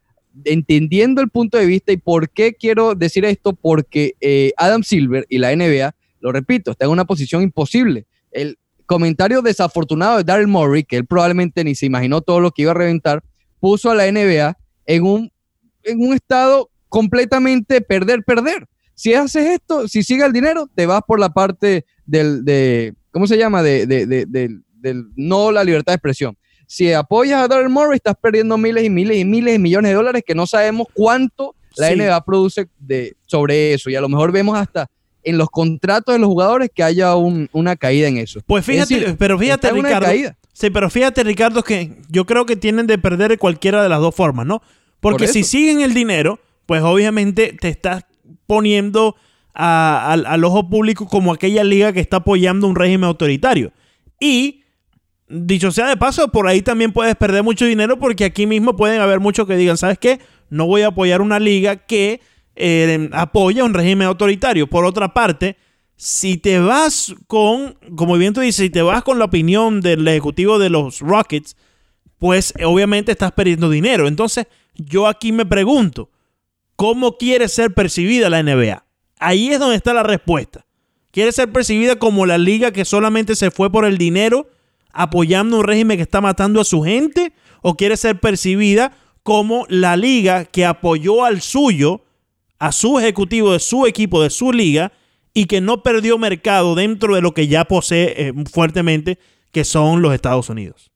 entendiendo 0.45 1.21
el 1.21 1.29
punto 1.29 1.57
de 1.57 1.65
vista 1.65 1.91
y 1.91 1.97
por 1.97 2.29
qué 2.29 2.53
quiero 2.53 2.95
decir 2.95 3.25
esto, 3.25 3.53
porque 3.53 4.15
eh, 4.21 4.53
Adam 4.55 4.83
Silver 4.83 5.25
y 5.29 5.39
la 5.39 5.53
NBA, 5.53 5.93
lo 6.21 6.31
repito, 6.31 6.71
está 6.71 6.85
en 6.85 6.91
una 6.91 7.05
posición 7.05 7.41
imposible. 7.41 8.05
El 8.31 8.57
comentario 8.89 9.43
desafortunado 9.43 10.17
de 10.17 10.23
Daryl 10.23 10.47
Morey, 10.47 10.83
que 10.83 10.97
él 10.97 11.05
probablemente 11.05 11.63
ni 11.63 11.75
se 11.75 11.85
imaginó 11.85 12.21
todo 12.21 12.39
lo 12.39 12.49
que 12.49 12.63
iba 12.63 12.71
a 12.71 12.73
reventar, 12.73 13.23
puso 13.59 13.91
a 13.91 13.95
la 13.95 14.11
NBA 14.11 14.57
en 14.87 15.03
un, 15.03 15.31
en 15.83 16.01
un 16.01 16.15
estado 16.15 16.71
completamente 16.87 17.81
perder, 17.81 18.23
perder. 18.23 18.67
Si 18.95 19.13
haces 19.13 19.45
esto, 19.45 19.87
si 19.87 20.01
sigue 20.01 20.25
el 20.25 20.33
dinero, 20.33 20.67
te 20.73 20.87
vas 20.87 21.03
por 21.05 21.19
la 21.19 21.29
parte 21.29 21.85
del, 22.07 22.43
de, 22.43 22.95
¿cómo 23.11 23.27
se 23.27 23.37
llama? 23.37 23.61
De, 23.61 23.85
de, 23.85 24.07
de, 24.07 24.25
del 24.25 25.05
no 25.15 25.51
la 25.51 25.63
libertad 25.63 25.93
de 25.93 25.97
expresión 25.97 26.35
si 26.65 26.93
apoyas 26.93 27.41
a 27.41 27.47
Daryl 27.47 27.69
Morey, 27.69 27.95
estás 27.95 28.15
perdiendo 28.21 28.55
miles 28.55 28.83
y 28.83 28.91
miles 28.91 29.17
y 29.17 29.25
miles 29.25 29.53
de 29.53 29.59
millones 29.59 29.89
de 29.89 29.95
dólares 29.95 30.23
que 30.25 30.35
no 30.35 30.45
sabemos 30.45 30.87
cuánto 30.93 31.55
la 31.75 31.95
NBA 31.95 32.23
produce 32.25 32.67
de, 32.77 33.15
sobre 33.25 33.73
eso. 33.73 33.89
Y 33.89 33.95
a 33.95 34.01
lo 34.01 34.07
mejor 34.07 34.31
vemos 34.31 34.55
hasta 34.55 34.87
en 35.23 35.37
los 35.37 35.49
contratos 35.49 36.13
de 36.13 36.19
los 36.19 36.27
jugadores 36.27 36.69
que 36.73 36.83
haya 36.83 37.15
una 37.15 37.75
caída 37.75 38.07
en 38.07 38.17
eso. 38.17 38.41
Pues 38.45 38.65
fíjate, 38.65 39.15
pero 39.17 39.37
fíjate, 39.37 39.71
Ricardo. 39.71 40.07
Sí, 40.53 40.69
pero 40.69 40.89
fíjate, 40.89 41.23
Ricardo, 41.23 41.63
que 41.63 41.97
yo 42.09 42.25
creo 42.25 42.45
que 42.45 42.55
tienen 42.55 42.87
de 42.87 42.97
perder 42.97 43.37
cualquiera 43.37 43.81
de 43.81 43.89
las 43.89 43.99
dos 43.99 44.13
formas, 44.15 44.45
¿no? 44.45 44.61
Porque 44.99 45.27
si 45.27 45.43
siguen 45.43 45.81
el 45.81 45.93
dinero, 45.93 46.39
pues 46.65 46.81
obviamente 46.81 47.55
te 47.59 47.69
estás 47.69 48.03
poniendo 48.45 49.15
al 49.53 50.43
ojo 50.43 50.69
público 50.69 51.07
como 51.07 51.33
aquella 51.33 51.63
liga 51.63 51.93
que 51.93 51.99
está 51.99 52.17
apoyando 52.17 52.67
un 52.67 52.75
régimen 52.75 53.05
autoritario. 53.05 53.71
Y 54.19 54.63
dicho 55.29 55.71
sea 55.71 55.87
de 55.87 55.95
paso, 55.97 56.29
por 56.29 56.47
ahí 56.47 56.61
también 56.61 56.91
puedes 56.91 57.15
perder 57.15 57.43
mucho 57.43 57.65
dinero 57.65 57.99
porque 57.99 58.25
aquí 58.25 58.47
mismo 58.47 58.75
pueden 58.75 58.99
haber 58.99 59.19
muchos 59.19 59.47
que 59.47 59.55
digan, 59.55 59.77
¿sabes 59.77 59.97
qué? 59.97 60.19
No 60.49 60.65
voy 60.65 60.81
a 60.81 60.87
apoyar 60.87 61.21
una 61.21 61.39
liga 61.39 61.75
que 61.75 62.19
eh, 62.59 63.09
apoya 63.13 63.63
un 63.63 63.73
régimen 63.73 64.07
autoritario. 64.07 64.67
Por 64.67 64.85
otra 64.85 65.13
parte, 65.13 65.57
si 65.95 66.37
te 66.37 66.59
vas 66.59 67.15
con, 67.27 67.77
como 67.95 68.17
bien 68.17 68.33
tú 68.33 68.41
dices, 68.41 68.65
si 68.65 68.69
te 68.69 68.81
vas 68.81 69.03
con 69.03 69.17
la 69.17 69.25
opinión 69.25 69.81
del 69.81 70.07
ejecutivo 70.07 70.59
de 70.59 70.69
los 70.69 70.99
Rockets, 70.99 71.55
pues 72.19 72.53
obviamente 72.63 73.11
estás 73.11 73.31
perdiendo 73.31 73.69
dinero. 73.69 74.07
Entonces, 74.07 74.47
yo 74.75 75.07
aquí 75.07 75.31
me 75.31 75.45
pregunto, 75.45 76.09
¿cómo 76.75 77.17
quiere 77.17 77.47
ser 77.47 77.73
percibida 77.73 78.29
la 78.29 78.43
NBA? 78.43 78.85
Ahí 79.19 79.49
es 79.49 79.59
donde 79.59 79.75
está 79.75 79.93
la 79.93 80.03
respuesta. 80.03 80.65
¿Quiere 81.11 81.31
ser 81.31 81.51
percibida 81.51 81.97
como 81.97 82.25
la 82.25 82.37
liga 82.37 82.71
que 82.71 82.85
solamente 82.85 83.35
se 83.35 83.51
fue 83.51 83.71
por 83.71 83.85
el 83.85 83.97
dinero 83.97 84.47
apoyando 84.91 85.57
un 85.57 85.63
régimen 85.63 85.97
que 85.97 86.03
está 86.03 86.21
matando 86.21 86.61
a 86.61 86.65
su 86.65 86.83
gente? 86.83 87.33
¿O 87.61 87.75
quiere 87.75 87.97
ser 87.97 88.19
percibida 88.19 88.93
como 89.23 89.65
la 89.69 89.97
liga 89.97 90.45
que 90.45 90.65
apoyó 90.65 91.25
al 91.25 91.41
suyo, 91.41 92.03
a 92.59 92.71
su 92.71 92.99
ejecutivo 92.99 93.53
de 93.53 93.59
su 93.59 93.87
equipo, 93.87 94.21
de 94.21 94.29
su 94.29 94.51
liga, 94.51 94.91
y 95.33 95.45
que 95.45 95.61
no 95.61 95.83
perdió 95.83 96.17
mercado 96.17 96.75
dentro 96.75 97.15
de 97.15 97.21
lo 97.21 97.33
que 97.33 97.47
ya 97.47 97.65
posee 97.65 98.27
eh, 98.27 98.33
fuertemente, 98.51 99.17
que 99.51 99.63
son 99.63 100.01
los 100.01 100.13
Estados 100.13 100.49
Unidos? 100.49 100.91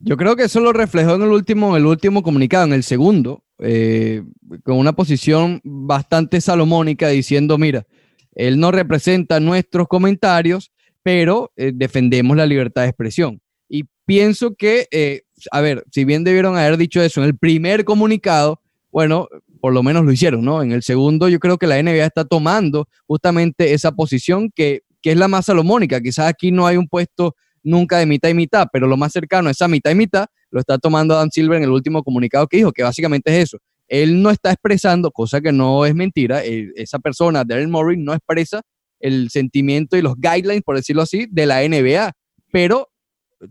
Yo 0.00 0.16
creo 0.16 0.36
que 0.36 0.44
eso 0.44 0.60
lo 0.60 0.72
reflejó 0.72 1.14
en 1.14 1.22
el 1.22 1.30
último, 1.30 1.76
el 1.76 1.86
último 1.86 2.22
comunicado, 2.22 2.66
en 2.66 2.72
el 2.72 2.82
segundo, 2.82 3.44
eh, 3.58 4.22
con 4.64 4.76
una 4.76 4.92
posición 4.92 5.60
bastante 5.64 6.40
salomónica 6.40 7.08
diciendo, 7.08 7.58
mira, 7.58 7.86
él 8.34 8.58
no 8.58 8.72
representa 8.72 9.40
nuestros 9.40 9.88
comentarios, 9.88 10.72
pero 11.02 11.52
eh, 11.56 11.72
defendemos 11.74 12.36
la 12.36 12.46
libertad 12.46 12.82
de 12.82 12.88
expresión. 12.88 13.40
Y 13.68 13.84
pienso 14.04 14.54
que, 14.54 15.22
a 15.50 15.60
ver, 15.60 15.84
si 15.90 16.04
bien 16.04 16.24
debieron 16.24 16.56
haber 16.56 16.76
dicho 16.76 17.00
eso 17.00 17.22
en 17.22 17.26
el 17.26 17.36
primer 17.36 17.84
comunicado, 17.84 18.60
bueno, 18.90 19.28
por 19.62 19.72
lo 19.72 19.84
menos 19.84 20.04
lo 20.04 20.10
hicieron, 20.10 20.44
¿no? 20.44 20.60
En 20.60 20.72
el 20.72 20.82
segundo 20.82 21.28
yo 21.28 21.38
creo 21.38 21.56
que 21.56 21.68
la 21.68 21.80
NBA 21.80 22.04
está 22.04 22.24
tomando 22.24 22.88
justamente 23.06 23.74
esa 23.74 23.92
posición 23.92 24.50
que, 24.52 24.80
que 25.00 25.12
es 25.12 25.16
la 25.16 25.28
más 25.28 25.44
salomónica. 25.44 26.00
Quizás 26.00 26.26
aquí 26.26 26.50
no 26.50 26.66
hay 26.66 26.76
un 26.76 26.88
puesto 26.88 27.36
nunca 27.62 27.98
de 27.98 28.06
mitad 28.06 28.28
y 28.28 28.34
mitad, 28.34 28.66
pero 28.72 28.88
lo 28.88 28.96
más 28.96 29.12
cercano 29.12 29.46
a 29.46 29.52
esa 29.52 29.68
mitad 29.68 29.92
y 29.92 29.94
mitad 29.94 30.26
lo 30.50 30.58
está 30.58 30.78
tomando 30.78 31.14
Adam 31.14 31.30
Silver 31.30 31.58
en 31.58 31.62
el 31.62 31.70
último 31.70 32.02
comunicado 32.02 32.48
que 32.48 32.56
dijo, 32.56 32.72
que 32.72 32.82
básicamente 32.82 33.30
es 33.30 33.44
eso. 33.44 33.58
Él 33.86 34.20
no 34.20 34.30
está 34.30 34.50
expresando, 34.50 35.12
cosa 35.12 35.40
que 35.40 35.52
no 35.52 35.86
es 35.86 35.94
mentira, 35.94 36.44
eh, 36.44 36.72
esa 36.74 36.98
persona, 36.98 37.44
Darren 37.44 37.70
Murray, 37.70 37.96
no 37.98 38.14
expresa 38.14 38.62
el 38.98 39.30
sentimiento 39.30 39.96
y 39.96 40.02
los 40.02 40.16
guidelines, 40.16 40.62
por 40.62 40.74
decirlo 40.74 41.02
así, 41.02 41.28
de 41.30 41.46
la 41.46 41.60
NBA, 41.62 42.10
pero 42.50 42.88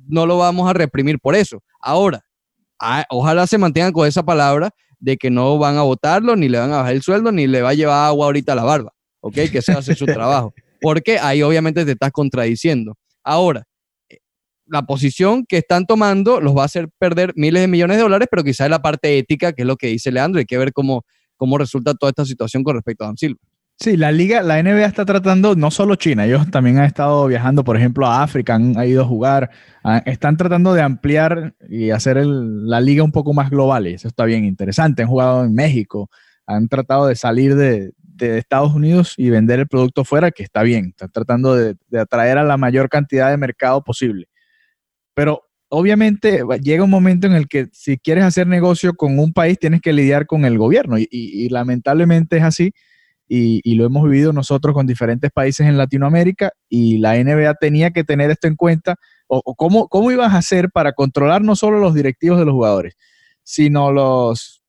no 0.10 0.26
lo 0.26 0.38
vamos 0.38 0.70
a 0.70 0.74
reprimir 0.74 1.20
por 1.20 1.36
eso. 1.36 1.64
Ahora, 1.80 2.22
ojalá 3.10 3.48
se 3.48 3.58
mantengan 3.58 3.94
con 3.94 4.06
esa 4.06 4.24
palabra 4.24 4.72
de 5.02 5.18
que 5.18 5.30
no 5.30 5.58
van 5.58 5.78
a 5.78 5.82
votarlo, 5.82 6.36
ni 6.36 6.48
le 6.48 6.60
van 6.60 6.72
a 6.72 6.78
bajar 6.78 6.94
el 6.94 7.02
sueldo, 7.02 7.32
ni 7.32 7.48
le 7.48 7.62
va 7.62 7.70
a 7.70 7.74
llevar 7.74 8.06
agua 8.08 8.28
ahorita 8.28 8.54
a 8.54 8.56
la 8.56 8.64
barba, 8.64 8.94
¿ok? 9.20 9.36
Que 9.52 9.62
se 9.62 9.74
hace 9.74 9.96
su 9.96 10.06
trabajo, 10.06 10.54
porque 10.80 11.20
ahí 11.20 11.42
obviamente 11.42 11.84
te 11.84 11.92
estás 11.92 12.12
contradiciendo. 12.12 12.96
Ahora, 13.24 13.64
la 14.68 14.84
posición 14.84 15.46
que 15.46 15.58
están 15.58 15.86
tomando 15.86 16.40
los 16.40 16.56
va 16.56 16.62
a 16.62 16.66
hacer 16.66 16.88
perder 16.98 17.34
miles 17.36 17.62
de 17.62 17.68
millones 17.68 17.98
de 17.98 18.04
dólares, 18.04 18.28
pero 18.32 18.44
quizás 18.44 18.66
es 18.66 18.72
la 18.72 18.82
parte 18.82 19.18
ética, 19.18 19.52
que 19.54 19.64
es 19.64 19.68
lo 19.68 19.76
que 19.76 19.88
dice 19.88 20.12
Leandro, 20.12 20.40
hay 20.40 20.46
que 20.46 20.58
ver 20.58 20.72
cómo, 20.72 21.04
cómo 21.36 21.58
resulta 21.58 21.94
toda 21.96 22.12
esta 22.12 22.26
situación 22.26 22.64
con 22.64 22.76
respecto 22.76 23.04
a 23.04 23.08
Dan 23.08 23.18
Silva. 23.18 23.40
Sí, 23.82 23.98
la 23.98 24.12
liga, 24.12 24.44
la 24.44 24.62
NBA 24.62 24.86
está 24.86 25.06
tratando, 25.06 25.56
no 25.56 25.72
solo 25.72 25.96
China, 25.96 26.28
ellos 26.28 26.52
también 26.52 26.78
han 26.78 26.86
estado 26.86 27.26
viajando, 27.26 27.64
por 27.64 27.76
ejemplo, 27.76 28.06
a 28.06 28.22
África, 28.22 28.54
han, 28.54 28.76
ido 28.88 29.02
a 29.02 29.06
jugar, 29.08 29.50
están 30.06 30.38
tratando 30.38 30.76
de 30.76 30.84
ampliar 30.84 31.56
y 31.68 31.90
hacer 31.90 32.24
la 32.24 32.80
liga 32.80 33.04
un 33.04 33.12
poco 33.12 33.34
más 33.34 33.50
global, 33.50 33.88
y 33.88 33.94
eso 33.96 34.08
está 34.08 34.26
bien 34.26 34.46
interesante. 34.46 35.02
Han 35.02 35.08
jugado 35.08 35.44
en 35.44 35.56
México, 35.56 36.12
han 36.46 36.68
tratado 36.68 37.08
de 37.08 37.16
salir 37.16 37.56
de, 37.56 37.92
Estados 38.20 38.76
Unidos 38.76 39.16
y 39.18 39.32
vender 39.32 39.60
el 39.60 39.68
producto 39.68 40.06
fuera, 40.06 40.30
que 40.30 40.44
está 40.44 40.62
bien, 40.62 40.90
están 40.90 41.12
tratando 41.12 41.56
de, 41.56 41.76
atraer 42.00 42.38
a 42.38 42.44
la 42.44 42.58
mayor 42.58 42.88
cantidad 42.88 43.32
de 43.32 43.38
mercado 43.38 43.84
posible. 43.84 44.28
Pero 45.16 45.42
obviamente 45.70 46.44
llega 46.62 46.84
un 46.84 46.92
momento 46.92 47.26
en 47.26 47.34
el 47.34 47.48
que 47.48 47.70
si 47.72 47.98
quieres 47.98 48.26
hacer 48.26 48.46
negocio 48.46 48.94
con 48.94 49.18
un 49.18 49.34
país 49.34 49.58
tienes 49.58 49.82
que 49.82 49.92
lidiar 49.92 50.28
con 50.28 50.46
el 50.46 50.60
gobierno 50.60 50.98
y, 51.00 51.50
lamentablemente 51.50 52.38
es 52.38 52.44
así 52.44 52.74
y, 53.34 53.76
lo 53.76 53.86
hemos 53.86 54.04
vivido 54.04 54.34
nosotros 54.34 54.74
con 54.74 54.86
diferentes 54.86 55.32
países 55.32 55.66
en 55.66 55.78
Latinoamérica 55.78 56.52
y 56.68 56.98
la 56.98 57.16
NBA 57.16 57.54
tenía 57.54 57.92
que 57.92 58.04
tener 58.04 58.30
esto 58.30 58.48
en 58.48 58.58
cuenta 58.58 58.96
o, 59.28 59.56
cómo, 59.56 59.88
cómo 59.88 60.12
ibas 60.12 60.34
a 60.34 60.38
hacer 60.38 60.70
para 60.70 60.92
controlar 60.92 61.42
no 61.42 61.56
solo 61.56 61.80
los 61.80 61.94
directivos 61.94 62.38
de 62.40 62.44
los 62.44 62.54
jugadores, 62.54 62.98
sino 63.42 63.94
los, 63.94 64.62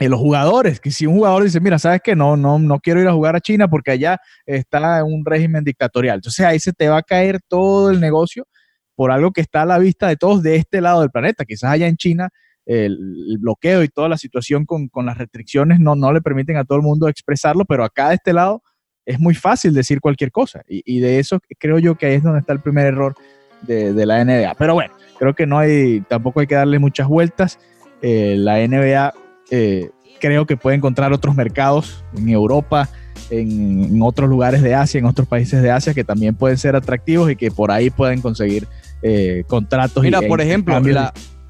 eh, 0.00 0.08
los 0.08 0.18
jugadores, 0.18 0.80
que 0.80 0.90
si 0.90 1.04
un 1.04 1.16
jugador 1.16 1.44
dice, 1.44 1.60
mira, 1.60 1.78
sabes 1.78 2.00
que 2.02 2.16
no, 2.16 2.34
no, 2.38 2.58
no 2.58 2.80
quiero 2.80 3.02
ir 3.02 3.08
a 3.08 3.12
jugar 3.12 3.36
a 3.36 3.40
China 3.40 3.68
porque 3.68 3.90
allá 3.90 4.18
está 4.46 5.04
un 5.04 5.22
régimen 5.26 5.62
dictatorial. 5.62 6.16
Entonces 6.16 6.46
ahí 6.46 6.58
se 6.60 6.72
te 6.72 6.88
va 6.88 6.96
a 6.96 7.02
caer 7.02 7.40
todo 7.46 7.90
el 7.90 8.00
negocio 8.00 8.46
por 8.94 9.12
algo 9.12 9.32
que 9.32 9.42
está 9.42 9.62
a 9.62 9.66
la 9.66 9.78
vista 9.78 10.08
de 10.08 10.16
todos 10.16 10.42
de 10.42 10.56
este 10.56 10.80
lado 10.80 11.02
del 11.02 11.10
planeta. 11.10 11.44
Quizás 11.44 11.70
allá 11.70 11.88
en 11.88 11.98
China 11.98 12.30
el, 12.66 13.38
bloqueo 13.38 13.82
y 13.82 13.88
toda 13.88 14.08
la 14.08 14.16
situación 14.16 14.64
con, 14.64 14.88
las 15.04 15.18
restricciones 15.18 15.80
no, 15.80 15.94
no 15.94 16.12
le 16.12 16.20
permiten 16.20 16.56
a 16.56 16.64
todo 16.64 16.76
el 16.76 16.84
mundo 16.84 17.08
expresarlo, 17.08 17.64
pero 17.64 17.84
acá 17.84 18.10
de 18.10 18.16
este 18.16 18.32
lado 18.32 18.62
es 19.04 19.18
muy 19.18 19.34
fácil 19.34 19.74
decir 19.74 20.00
cualquier 20.00 20.30
cosa. 20.30 20.62
Y, 20.68 21.00
de 21.00 21.18
eso 21.18 21.40
creo 21.58 21.78
yo 21.78 21.96
que 21.96 22.06
ahí 22.06 22.14
es 22.14 22.22
donde 22.22 22.40
está 22.40 22.52
el 22.52 22.60
primer 22.60 22.86
error 22.86 23.14
de, 23.62 24.06
la 24.06 24.24
NBA. 24.24 24.54
Pero 24.54 24.74
bueno, 24.74 24.94
creo 25.18 25.34
que 25.34 25.46
no 25.46 25.58
hay, 25.58 26.00
tampoco 26.02 26.40
hay 26.40 26.46
que 26.46 26.54
darle 26.54 26.78
muchas 26.78 27.08
vueltas. 27.08 27.58
Eh, 28.00 28.36
la 28.38 28.66
NBA 28.66 29.12
eh, 29.50 29.90
creo 30.20 30.46
que 30.46 30.56
puede 30.56 30.76
encontrar 30.76 31.12
otros 31.12 31.34
mercados 31.34 32.04
en 32.16 32.28
Europa, 32.28 32.88
en, 33.30 33.84
en, 33.84 34.02
otros 34.02 34.28
lugares 34.28 34.62
de 34.62 34.74
Asia, 34.74 34.98
en 34.98 35.06
otros 35.06 35.26
países 35.26 35.62
de 35.62 35.70
Asia 35.70 35.94
que 35.94 36.04
también 36.04 36.34
pueden 36.34 36.58
ser 36.58 36.76
atractivos 36.76 37.30
y 37.30 37.36
que 37.36 37.50
por 37.50 37.70
ahí 37.70 37.90
pueden 37.90 38.20
conseguir 38.20 38.66
eh, 39.02 39.42
contratos. 39.48 40.02
Mira, 40.02 40.22
por 40.22 40.40
ejemplo, 40.40 40.80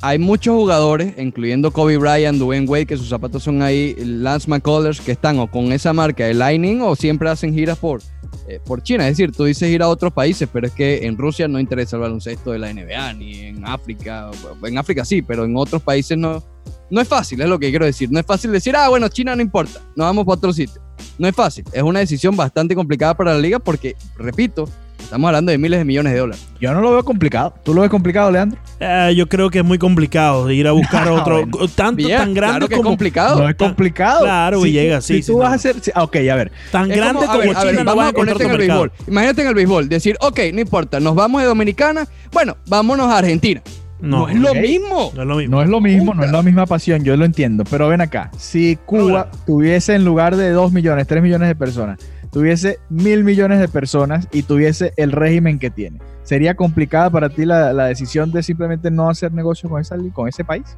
hay 0.05 0.19
muchos 0.19 0.57
jugadores, 0.57 1.15
incluyendo 1.17 1.71
Kobe 1.71 1.97
Bryant, 1.97 2.37
Dwayne 2.37 2.67
Wade, 2.67 2.87
que 2.87 2.97
sus 2.97 3.09
zapatos 3.09 3.45
son 3.45 3.63
ahí, 3.63 3.95
Lance 3.99 4.51
McCullers, 4.51 5.01
que 5.01 5.13
están 5.13 5.39
o 5.39 5.49
con 5.49 5.71
esa 5.71 5.93
marca 5.93 6.27
de 6.27 6.35
Lightning 6.35 6.81
o 6.83 6.97
siempre 6.97 7.31
hacen 7.31 7.55
giras 7.55 7.79
por, 7.79 8.03
eh, 8.49 8.59
por 8.65 8.83
China. 8.83 9.07
Es 9.07 9.17
decir, 9.17 9.31
tú 9.31 9.45
dices 9.45 9.71
ir 9.71 9.81
a 9.81 9.89
otros 9.89 10.13
países, 10.13 10.49
pero 10.53 10.67
es 10.67 10.73
que 10.73 11.07
en 11.07 11.17
Rusia 11.17 11.47
no 11.47 11.61
interesa 11.61 11.97
el 11.97 12.03
baloncesto 12.03 12.51
de 12.51 12.59
la 12.59 12.75
NBA, 12.75 13.13
ni 13.15 13.39
en 13.43 13.65
África. 13.65 14.29
En 14.65 14.77
África 14.77 15.05
sí, 15.05 15.23
pero 15.23 15.45
en 15.45 15.57
otros 15.57 15.81
países 15.81 16.19
no. 16.19 16.43
No 16.91 17.01
es 17.01 17.09
fácil, 17.09 17.41
es 17.41 17.49
lo 17.49 17.59
que 17.59 17.71
quiero 17.71 17.87
decir. 17.87 18.11
No 18.13 18.21
es 18.21 18.27
fácil 18.27 18.53
decir, 18.53 18.77
ah, 18.77 18.89
bueno, 18.91 19.09
China 19.09 19.35
no 19.35 19.41
importa, 19.41 19.81
nos 19.97 20.05
vamos 20.05 20.27
para 20.27 20.37
otro 20.37 20.53
sitio. 20.53 20.83
No 21.17 21.27
es 21.27 21.35
fácil, 21.35 21.65
es 21.73 21.83
una 21.83 22.01
decisión 22.01 22.37
bastante 22.37 22.75
complicada 22.75 23.17
para 23.17 23.33
la 23.33 23.39
liga 23.39 23.59
porque, 23.59 23.97
repito, 24.19 24.69
Estamos 25.13 25.29
hablando 25.29 25.53
de 25.53 25.59
miles 25.59 25.79
de 25.79 25.85
millones 25.85 26.15
de 26.15 26.21
dólares. 26.21 26.49
Yo 26.59 26.73
no 26.73 26.81
lo 26.81 26.91
veo 26.91 27.05
complicado. 27.05 27.53
¿Tú 27.63 27.75
lo 27.75 27.83
ves 27.83 27.91
complicado, 27.91 28.31
Leandro? 28.31 28.59
Eh, 28.81 29.13
yo 29.15 29.29
creo 29.29 29.51
que 29.51 29.59
es 29.59 29.65
muy 29.65 29.77
complicado 29.77 30.47
de 30.47 30.55
ir 30.55 30.67
a 30.67 30.73
buscar 30.73 31.07
otro. 31.11 31.47
Tanto, 31.75 32.09
tan 32.09 32.33
grande 32.33 32.35
claro 32.35 32.69
que 32.69 32.77
como. 32.77 32.89
Es 32.89 32.93
complicado. 32.93 33.43
No 33.43 33.47
es 33.47 33.55
complicado. 33.55 34.23
Claro, 34.23 34.65
y 34.65 34.73
llega, 34.73 35.03
sí. 35.03 35.23
Si 35.23 35.31
tú 35.31 35.37
vas 35.37 35.53
a 35.53 35.55
hacer. 35.57 35.77
ok, 35.95 36.17
a 36.17 36.35
ver. 36.35 36.51
Tan 36.71 36.89
grande 36.89 37.27
como, 37.27 37.43
China, 37.43 37.85
vamos 37.85 38.07
a 38.07 38.13
ponerte 38.13 38.45
en 38.45 38.51
el 38.53 38.57
béisbol. 38.57 38.93
Imagínate 39.07 39.43
en 39.43 39.49
el 39.49 39.55
béisbol. 39.55 39.89
Decir, 39.91 40.17
ok, 40.19 40.41
no 40.55 40.61
importa, 40.63 40.99
nos 40.99 41.15
vamos 41.15 41.43
de 41.43 41.47
Dominicana. 41.47 42.09
Bueno, 42.33 42.57
vámonos 42.67 43.09
a 43.09 43.19
Argentina. 43.19 43.61
No, 44.03 44.29
es 44.29 44.37
lo 44.37 44.53
mismo. 44.55 45.13
No 45.15 45.23
es 45.23 45.29
lo 45.29 45.37
mismo. 45.37 45.57
No 45.57 45.63
es 45.63 45.69
lo 45.69 45.81
mismo, 45.81 46.15
no 46.15 46.25
es 46.25 46.33
la 46.33 46.43
misma 46.43 46.67
pasión, 46.67 47.05
yo 47.05 47.17
lo 47.17 47.25
entiendo. 47.25 47.63
Pero 47.71 47.89
ven 47.89 48.01
acá, 48.01 48.31
si 48.37 48.77
Cuba 48.85 49.31
tuviese 49.47 49.95
en 49.95 50.05
lugar 50.05 50.35
de 50.37 50.51
2 50.51 50.73
millones, 50.73 51.07
3 51.07 51.23
millones 51.23 51.49
de 51.49 51.55
personas, 51.55 52.01
tuviese 52.33 52.81
mil 52.89 53.23
millones 53.23 53.61
de 53.61 53.69
personas 53.69 54.27
y 54.33 54.43
tuviese 54.43 54.93
el 54.97 55.13
régimen 55.13 55.61
que 55.61 55.71
tiene, 55.71 56.01
¿sería 56.25 56.57
complicada 56.57 57.11
para 57.11 57.29
ti 57.29 57.45
la, 57.45 57.73
decisión 57.85 58.33
de 58.33 58.43
simplemente 58.43 58.91
no 58.91 59.09
hacer 59.09 59.33
negocio 59.33 59.71
con, 59.71 59.81
esa, 59.81 59.97
con 60.13 60.29
ese 60.29 60.45
país? 60.45 60.77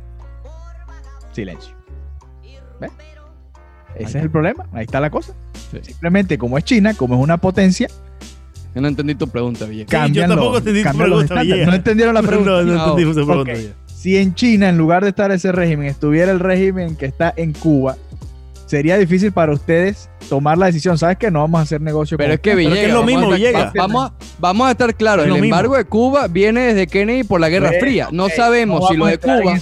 Silencio. 1.33 1.75
¿Ves? 2.79 2.93
Ese 3.95 4.19
es 4.19 4.25
el 4.25 4.31
problema, 4.31 4.67
ahí 4.73 4.85
está 4.85 5.01
la 5.01 5.11
cosa. 5.11 5.33
Simplemente 5.81 6.37
como 6.37 6.59
es 6.59 6.65
China, 6.65 6.93
como 6.95 7.15
es 7.15 7.21
una 7.23 7.39
potencia, 7.39 7.89
yo 8.75 8.81
no 8.81 8.89
entendí 8.89 9.15
tu 9.15 9.29
pregunta, 9.29 9.67
Villegas. 9.67 10.11
yo 10.11 10.27
tampoco 10.27 10.59
entendí 10.59 10.83
tu 10.83 10.97
pregunta, 10.97 11.35
No 11.35 11.75
entendieron 11.75 12.15
la 12.15 12.23
pregunta. 12.23 12.51
No, 12.51 12.63
no 12.63 12.87
entendí 12.91 13.21
tu 13.21 13.27
pregunta, 13.27 13.53
Si 13.87 14.17
en 14.17 14.35
China, 14.35 14.69
en 14.69 14.77
lugar 14.77 15.03
de 15.03 15.11
estar 15.11 15.31
ese 15.31 15.53
régimen, 15.53 15.87
estuviera 15.87 16.33
el 16.33 16.41
régimen 16.41 16.97
que 16.97 17.07
está 17.07 17.33
en 17.37 17.53
Cuba, 17.53 17.97
sería 18.67 18.99
difícil 18.99 19.31
para 19.31 19.53
ustedes 19.53 20.09
tomar 20.29 20.59
la 20.59 20.67
decisión. 20.67 20.99
¿Sabes 20.99 21.19
que 21.19 21.31
No 21.31 21.41
vamos 21.41 21.61
a 21.61 21.63
hacer 21.63 21.81
negocio 21.81 22.17
Pero 22.17 22.35
es 22.35 22.41
que 22.41 22.55
Villegas. 22.55 22.79
es 22.79 22.93
lo 22.93 23.05
mismo, 23.05 23.31
Villegas. 23.31 23.73
Vamos, 23.75 24.11
a, 24.11 24.15
vamos 24.39 24.69
a 24.69 24.71
estar 24.73 24.95
claros. 24.95 25.27
El 25.27 25.37
embargo 25.37 25.77
de 25.77 25.85
Cuba 25.85 26.27
viene 26.27 26.63
desde 26.63 26.87
Kennedy 26.87 27.25
por 27.25 27.41
la 27.41 27.49
Guerra 27.49 27.71
Fría. 27.79 28.09
No 28.11 28.29
sabemos 28.29 28.89
si 28.89 28.97
lo 28.97 29.07
de 29.07 29.19
Cuba. 29.19 29.59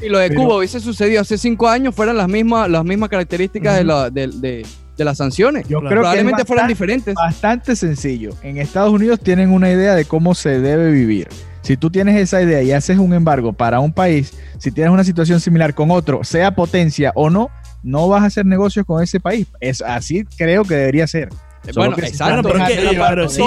Si 0.00 0.08
lo 0.08 0.18
de 0.18 0.34
Cuba 0.34 0.56
hubiese 0.56 0.80
sucedido 0.80 1.20
hace 1.20 1.38
cinco 1.38 1.68
años, 1.68 1.94
fueran 1.94 2.16
las 2.16 2.28
mismas, 2.28 2.68
las 2.68 2.84
mismas 2.84 3.08
características 3.08 3.76
de, 3.76 3.84
la, 3.84 4.10
de, 4.10 4.66
las 5.04 5.18
sanciones. 5.18 5.66
Yo 5.68 5.80
creo 5.80 5.90
Probablemente 5.90 6.44
fueran 6.44 6.68
diferentes. 6.68 7.14
Bastante 7.14 7.76
sencillo. 7.76 8.30
En 8.42 8.58
Estados 8.58 8.92
Unidos 8.92 9.20
tienen 9.20 9.50
una 9.50 9.70
idea 9.70 9.94
de 9.94 10.04
cómo 10.04 10.34
se 10.34 10.60
debe 10.60 10.90
vivir. 10.90 11.28
Si 11.62 11.76
tú 11.76 11.90
tienes 11.90 12.16
esa 12.16 12.42
idea 12.42 12.62
y 12.62 12.72
haces 12.72 12.98
un 12.98 13.12
embargo 13.12 13.52
para 13.52 13.80
un 13.80 13.92
país, 13.92 14.32
si 14.58 14.72
tienes 14.72 14.92
una 14.92 15.04
situación 15.04 15.40
similar 15.40 15.74
con 15.74 15.90
otro, 15.90 16.24
sea 16.24 16.54
potencia 16.54 17.12
o 17.14 17.30
no, 17.30 17.50
no 17.82 18.08
vas 18.08 18.22
a 18.22 18.26
hacer 18.26 18.46
negocios 18.46 18.86
con 18.86 19.02
ese 19.02 19.20
país. 19.20 19.46
Es 19.60 19.82
así 19.82 20.24
creo 20.36 20.64
que 20.64 20.74
debería 20.74 21.06
ser. 21.06 21.28
bueno, 21.74 21.96
exacto, 21.98 22.48
pero 22.48 22.66
que, 22.66 23.28
sí, 23.28 23.42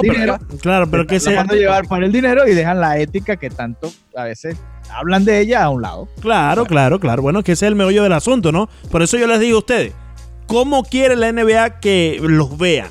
claro, 0.61 0.89
pero 0.89 1.07
que 1.07 1.19
se 1.19 1.31
llevar 1.31 1.87
para 1.87 2.05
el 2.05 2.11
dinero 2.11 2.47
y 2.47 2.53
dejan 2.53 2.79
la 2.79 2.97
ética 2.97 3.35
que 3.37 3.49
tanto 3.49 3.91
a 4.15 4.25
veces 4.25 4.57
hablan 4.89 5.25
de 5.25 5.39
ella 5.39 5.63
a 5.63 5.69
un 5.69 5.81
lado. 5.81 6.07
Claro, 6.21 6.65
claro, 6.65 6.99
claro. 6.99 7.21
Bueno, 7.21 7.43
que 7.43 7.53
ese 7.53 7.65
es 7.65 7.69
el 7.69 7.75
meollo 7.75 8.03
del 8.03 8.13
asunto, 8.13 8.51
¿no? 8.51 8.69
Por 8.91 9.01
eso 9.01 9.17
yo 9.17 9.27
les 9.27 9.39
digo 9.39 9.57
a 9.57 9.59
ustedes, 9.59 9.93
¿cómo 10.47 10.83
quiere 10.83 11.15
la 11.15 11.31
NBA 11.31 11.79
que 11.79 12.19
los 12.21 12.57
vean? 12.57 12.89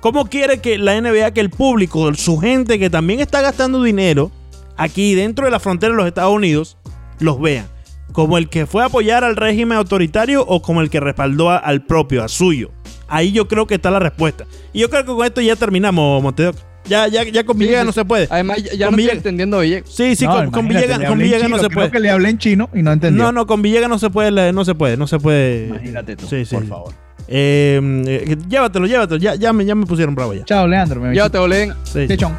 ¿Cómo 0.00 0.26
quiere 0.26 0.60
que 0.60 0.78
la 0.78 1.00
NBA, 1.00 1.32
que 1.32 1.40
el 1.40 1.50
público, 1.50 2.14
su 2.14 2.38
gente 2.38 2.78
que 2.78 2.88
también 2.88 3.20
está 3.20 3.40
gastando 3.40 3.82
dinero 3.82 4.30
aquí 4.76 5.14
dentro 5.14 5.44
de 5.44 5.50
la 5.50 5.58
frontera 5.58 5.92
de 5.92 5.96
los 5.96 6.06
Estados 6.06 6.32
Unidos, 6.34 6.76
los 7.18 7.40
vean? 7.40 7.66
¿Como 8.12 8.38
el 8.38 8.48
que 8.48 8.66
fue 8.66 8.82
a 8.82 8.86
apoyar 8.86 9.24
al 9.24 9.36
régimen 9.36 9.76
autoritario 9.76 10.44
o 10.46 10.62
como 10.62 10.80
el 10.80 10.90
que 10.90 11.00
respaldó 11.00 11.50
al 11.50 11.84
propio, 11.84 12.22
a 12.22 12.28
suyo? 12.28 12.70
Ahí 13.08 13.32
yo 13.32 13.48
creo 13.48 13.66
que 13.66 13.74
está 13.74 13.90
la 13.90 13.98
respuesta. 13.98 14.46
Y 14.72 14.80
yo 14.80 14.90
creo 14.90 15.04
que 15.04 15.12
con 15.12 15.26
esto 15.26 15.40
ya 15.40 15.56
terminamos, 15.56 16.22
Montedoc. 16.22 16.67
Ya, 16.88 17.06
ya, 17.08 17.22
ya 17.24 17.44
con 17.44 17.58
Villegas 17.58 17.82
sí. 17.82 17.86
no 17.86 17.92
se 17.92 18.04
puede. 18.04 18.26
Además, 18.30 18.58
ya, 18.62 18.86
Con 18.86 18.92
no 18.92 18.96
Villegas- 18.98 19.16
estoy 19.16 19.16
entendiendo 19.18 19.60
Villegas. 19.60 19.90
Sí, 19.90 20.16
sí, 20.16 20.24
No, 20.26 20.32
con, 20.36 20.50
con 20.50 20.68
Villegas, 20.68 20.98
le 20.98 21.06
con 21.06 21.18
Villegas 21.18 21.48
no 21.50 21.56
se 21.58 21.66
creo 21.66 21.74
puede. 21.74 21.90
que 21.90 22.00
le 22.00 22.10
hablé 22.10 22.30
en 22.30 22.38
chino 22.38 22.70
y 22.74 22.82
no 22.82 22.92
entendió. 22.92 23.22
No, 23.24 23.32
no, 23.32 23.46
con 23.46 23.62
Villegas 23.62 23.88
no 23.88 23.98
se 23.98 24.10
puede, 24.10 24.52
no 24.52 24.64
se 24.64 24.74
puede, 24.74 24.96
no 24.96 25.06
se 25.06 25.18
puede. 25.18 25.66
Imagínate 25.68 26.16
tú, 26.16 26.26
Sí, 26.26 26.44
sí. 26.44 26.54
por 26.54 26.66
favor. 26.66 26.94
Eh, 27.28 27.78
eh, 28.06 28.36
llévatelo, 28.48 28.86
llévatelo. 28.86 29.20
Ya, 29.20 29.34
ya, 29.34 29.52
me, 29.52 29.64
ya 29.64 29.74
me 29.74 29.84
pusieron 29.86 30.14
bravo 30.14 30.32
ya. 30.34 30.44
Chao, 30.44 30.66
Leandro. 30.66 31.00
Me 31.00 31.14
Ya 31.14 31.28
te 31.28 31.36
olen. 31.38 31.72
Sí, 31.84 32.00
sí. 32.02 32.08
Chechón. 32.08 32.32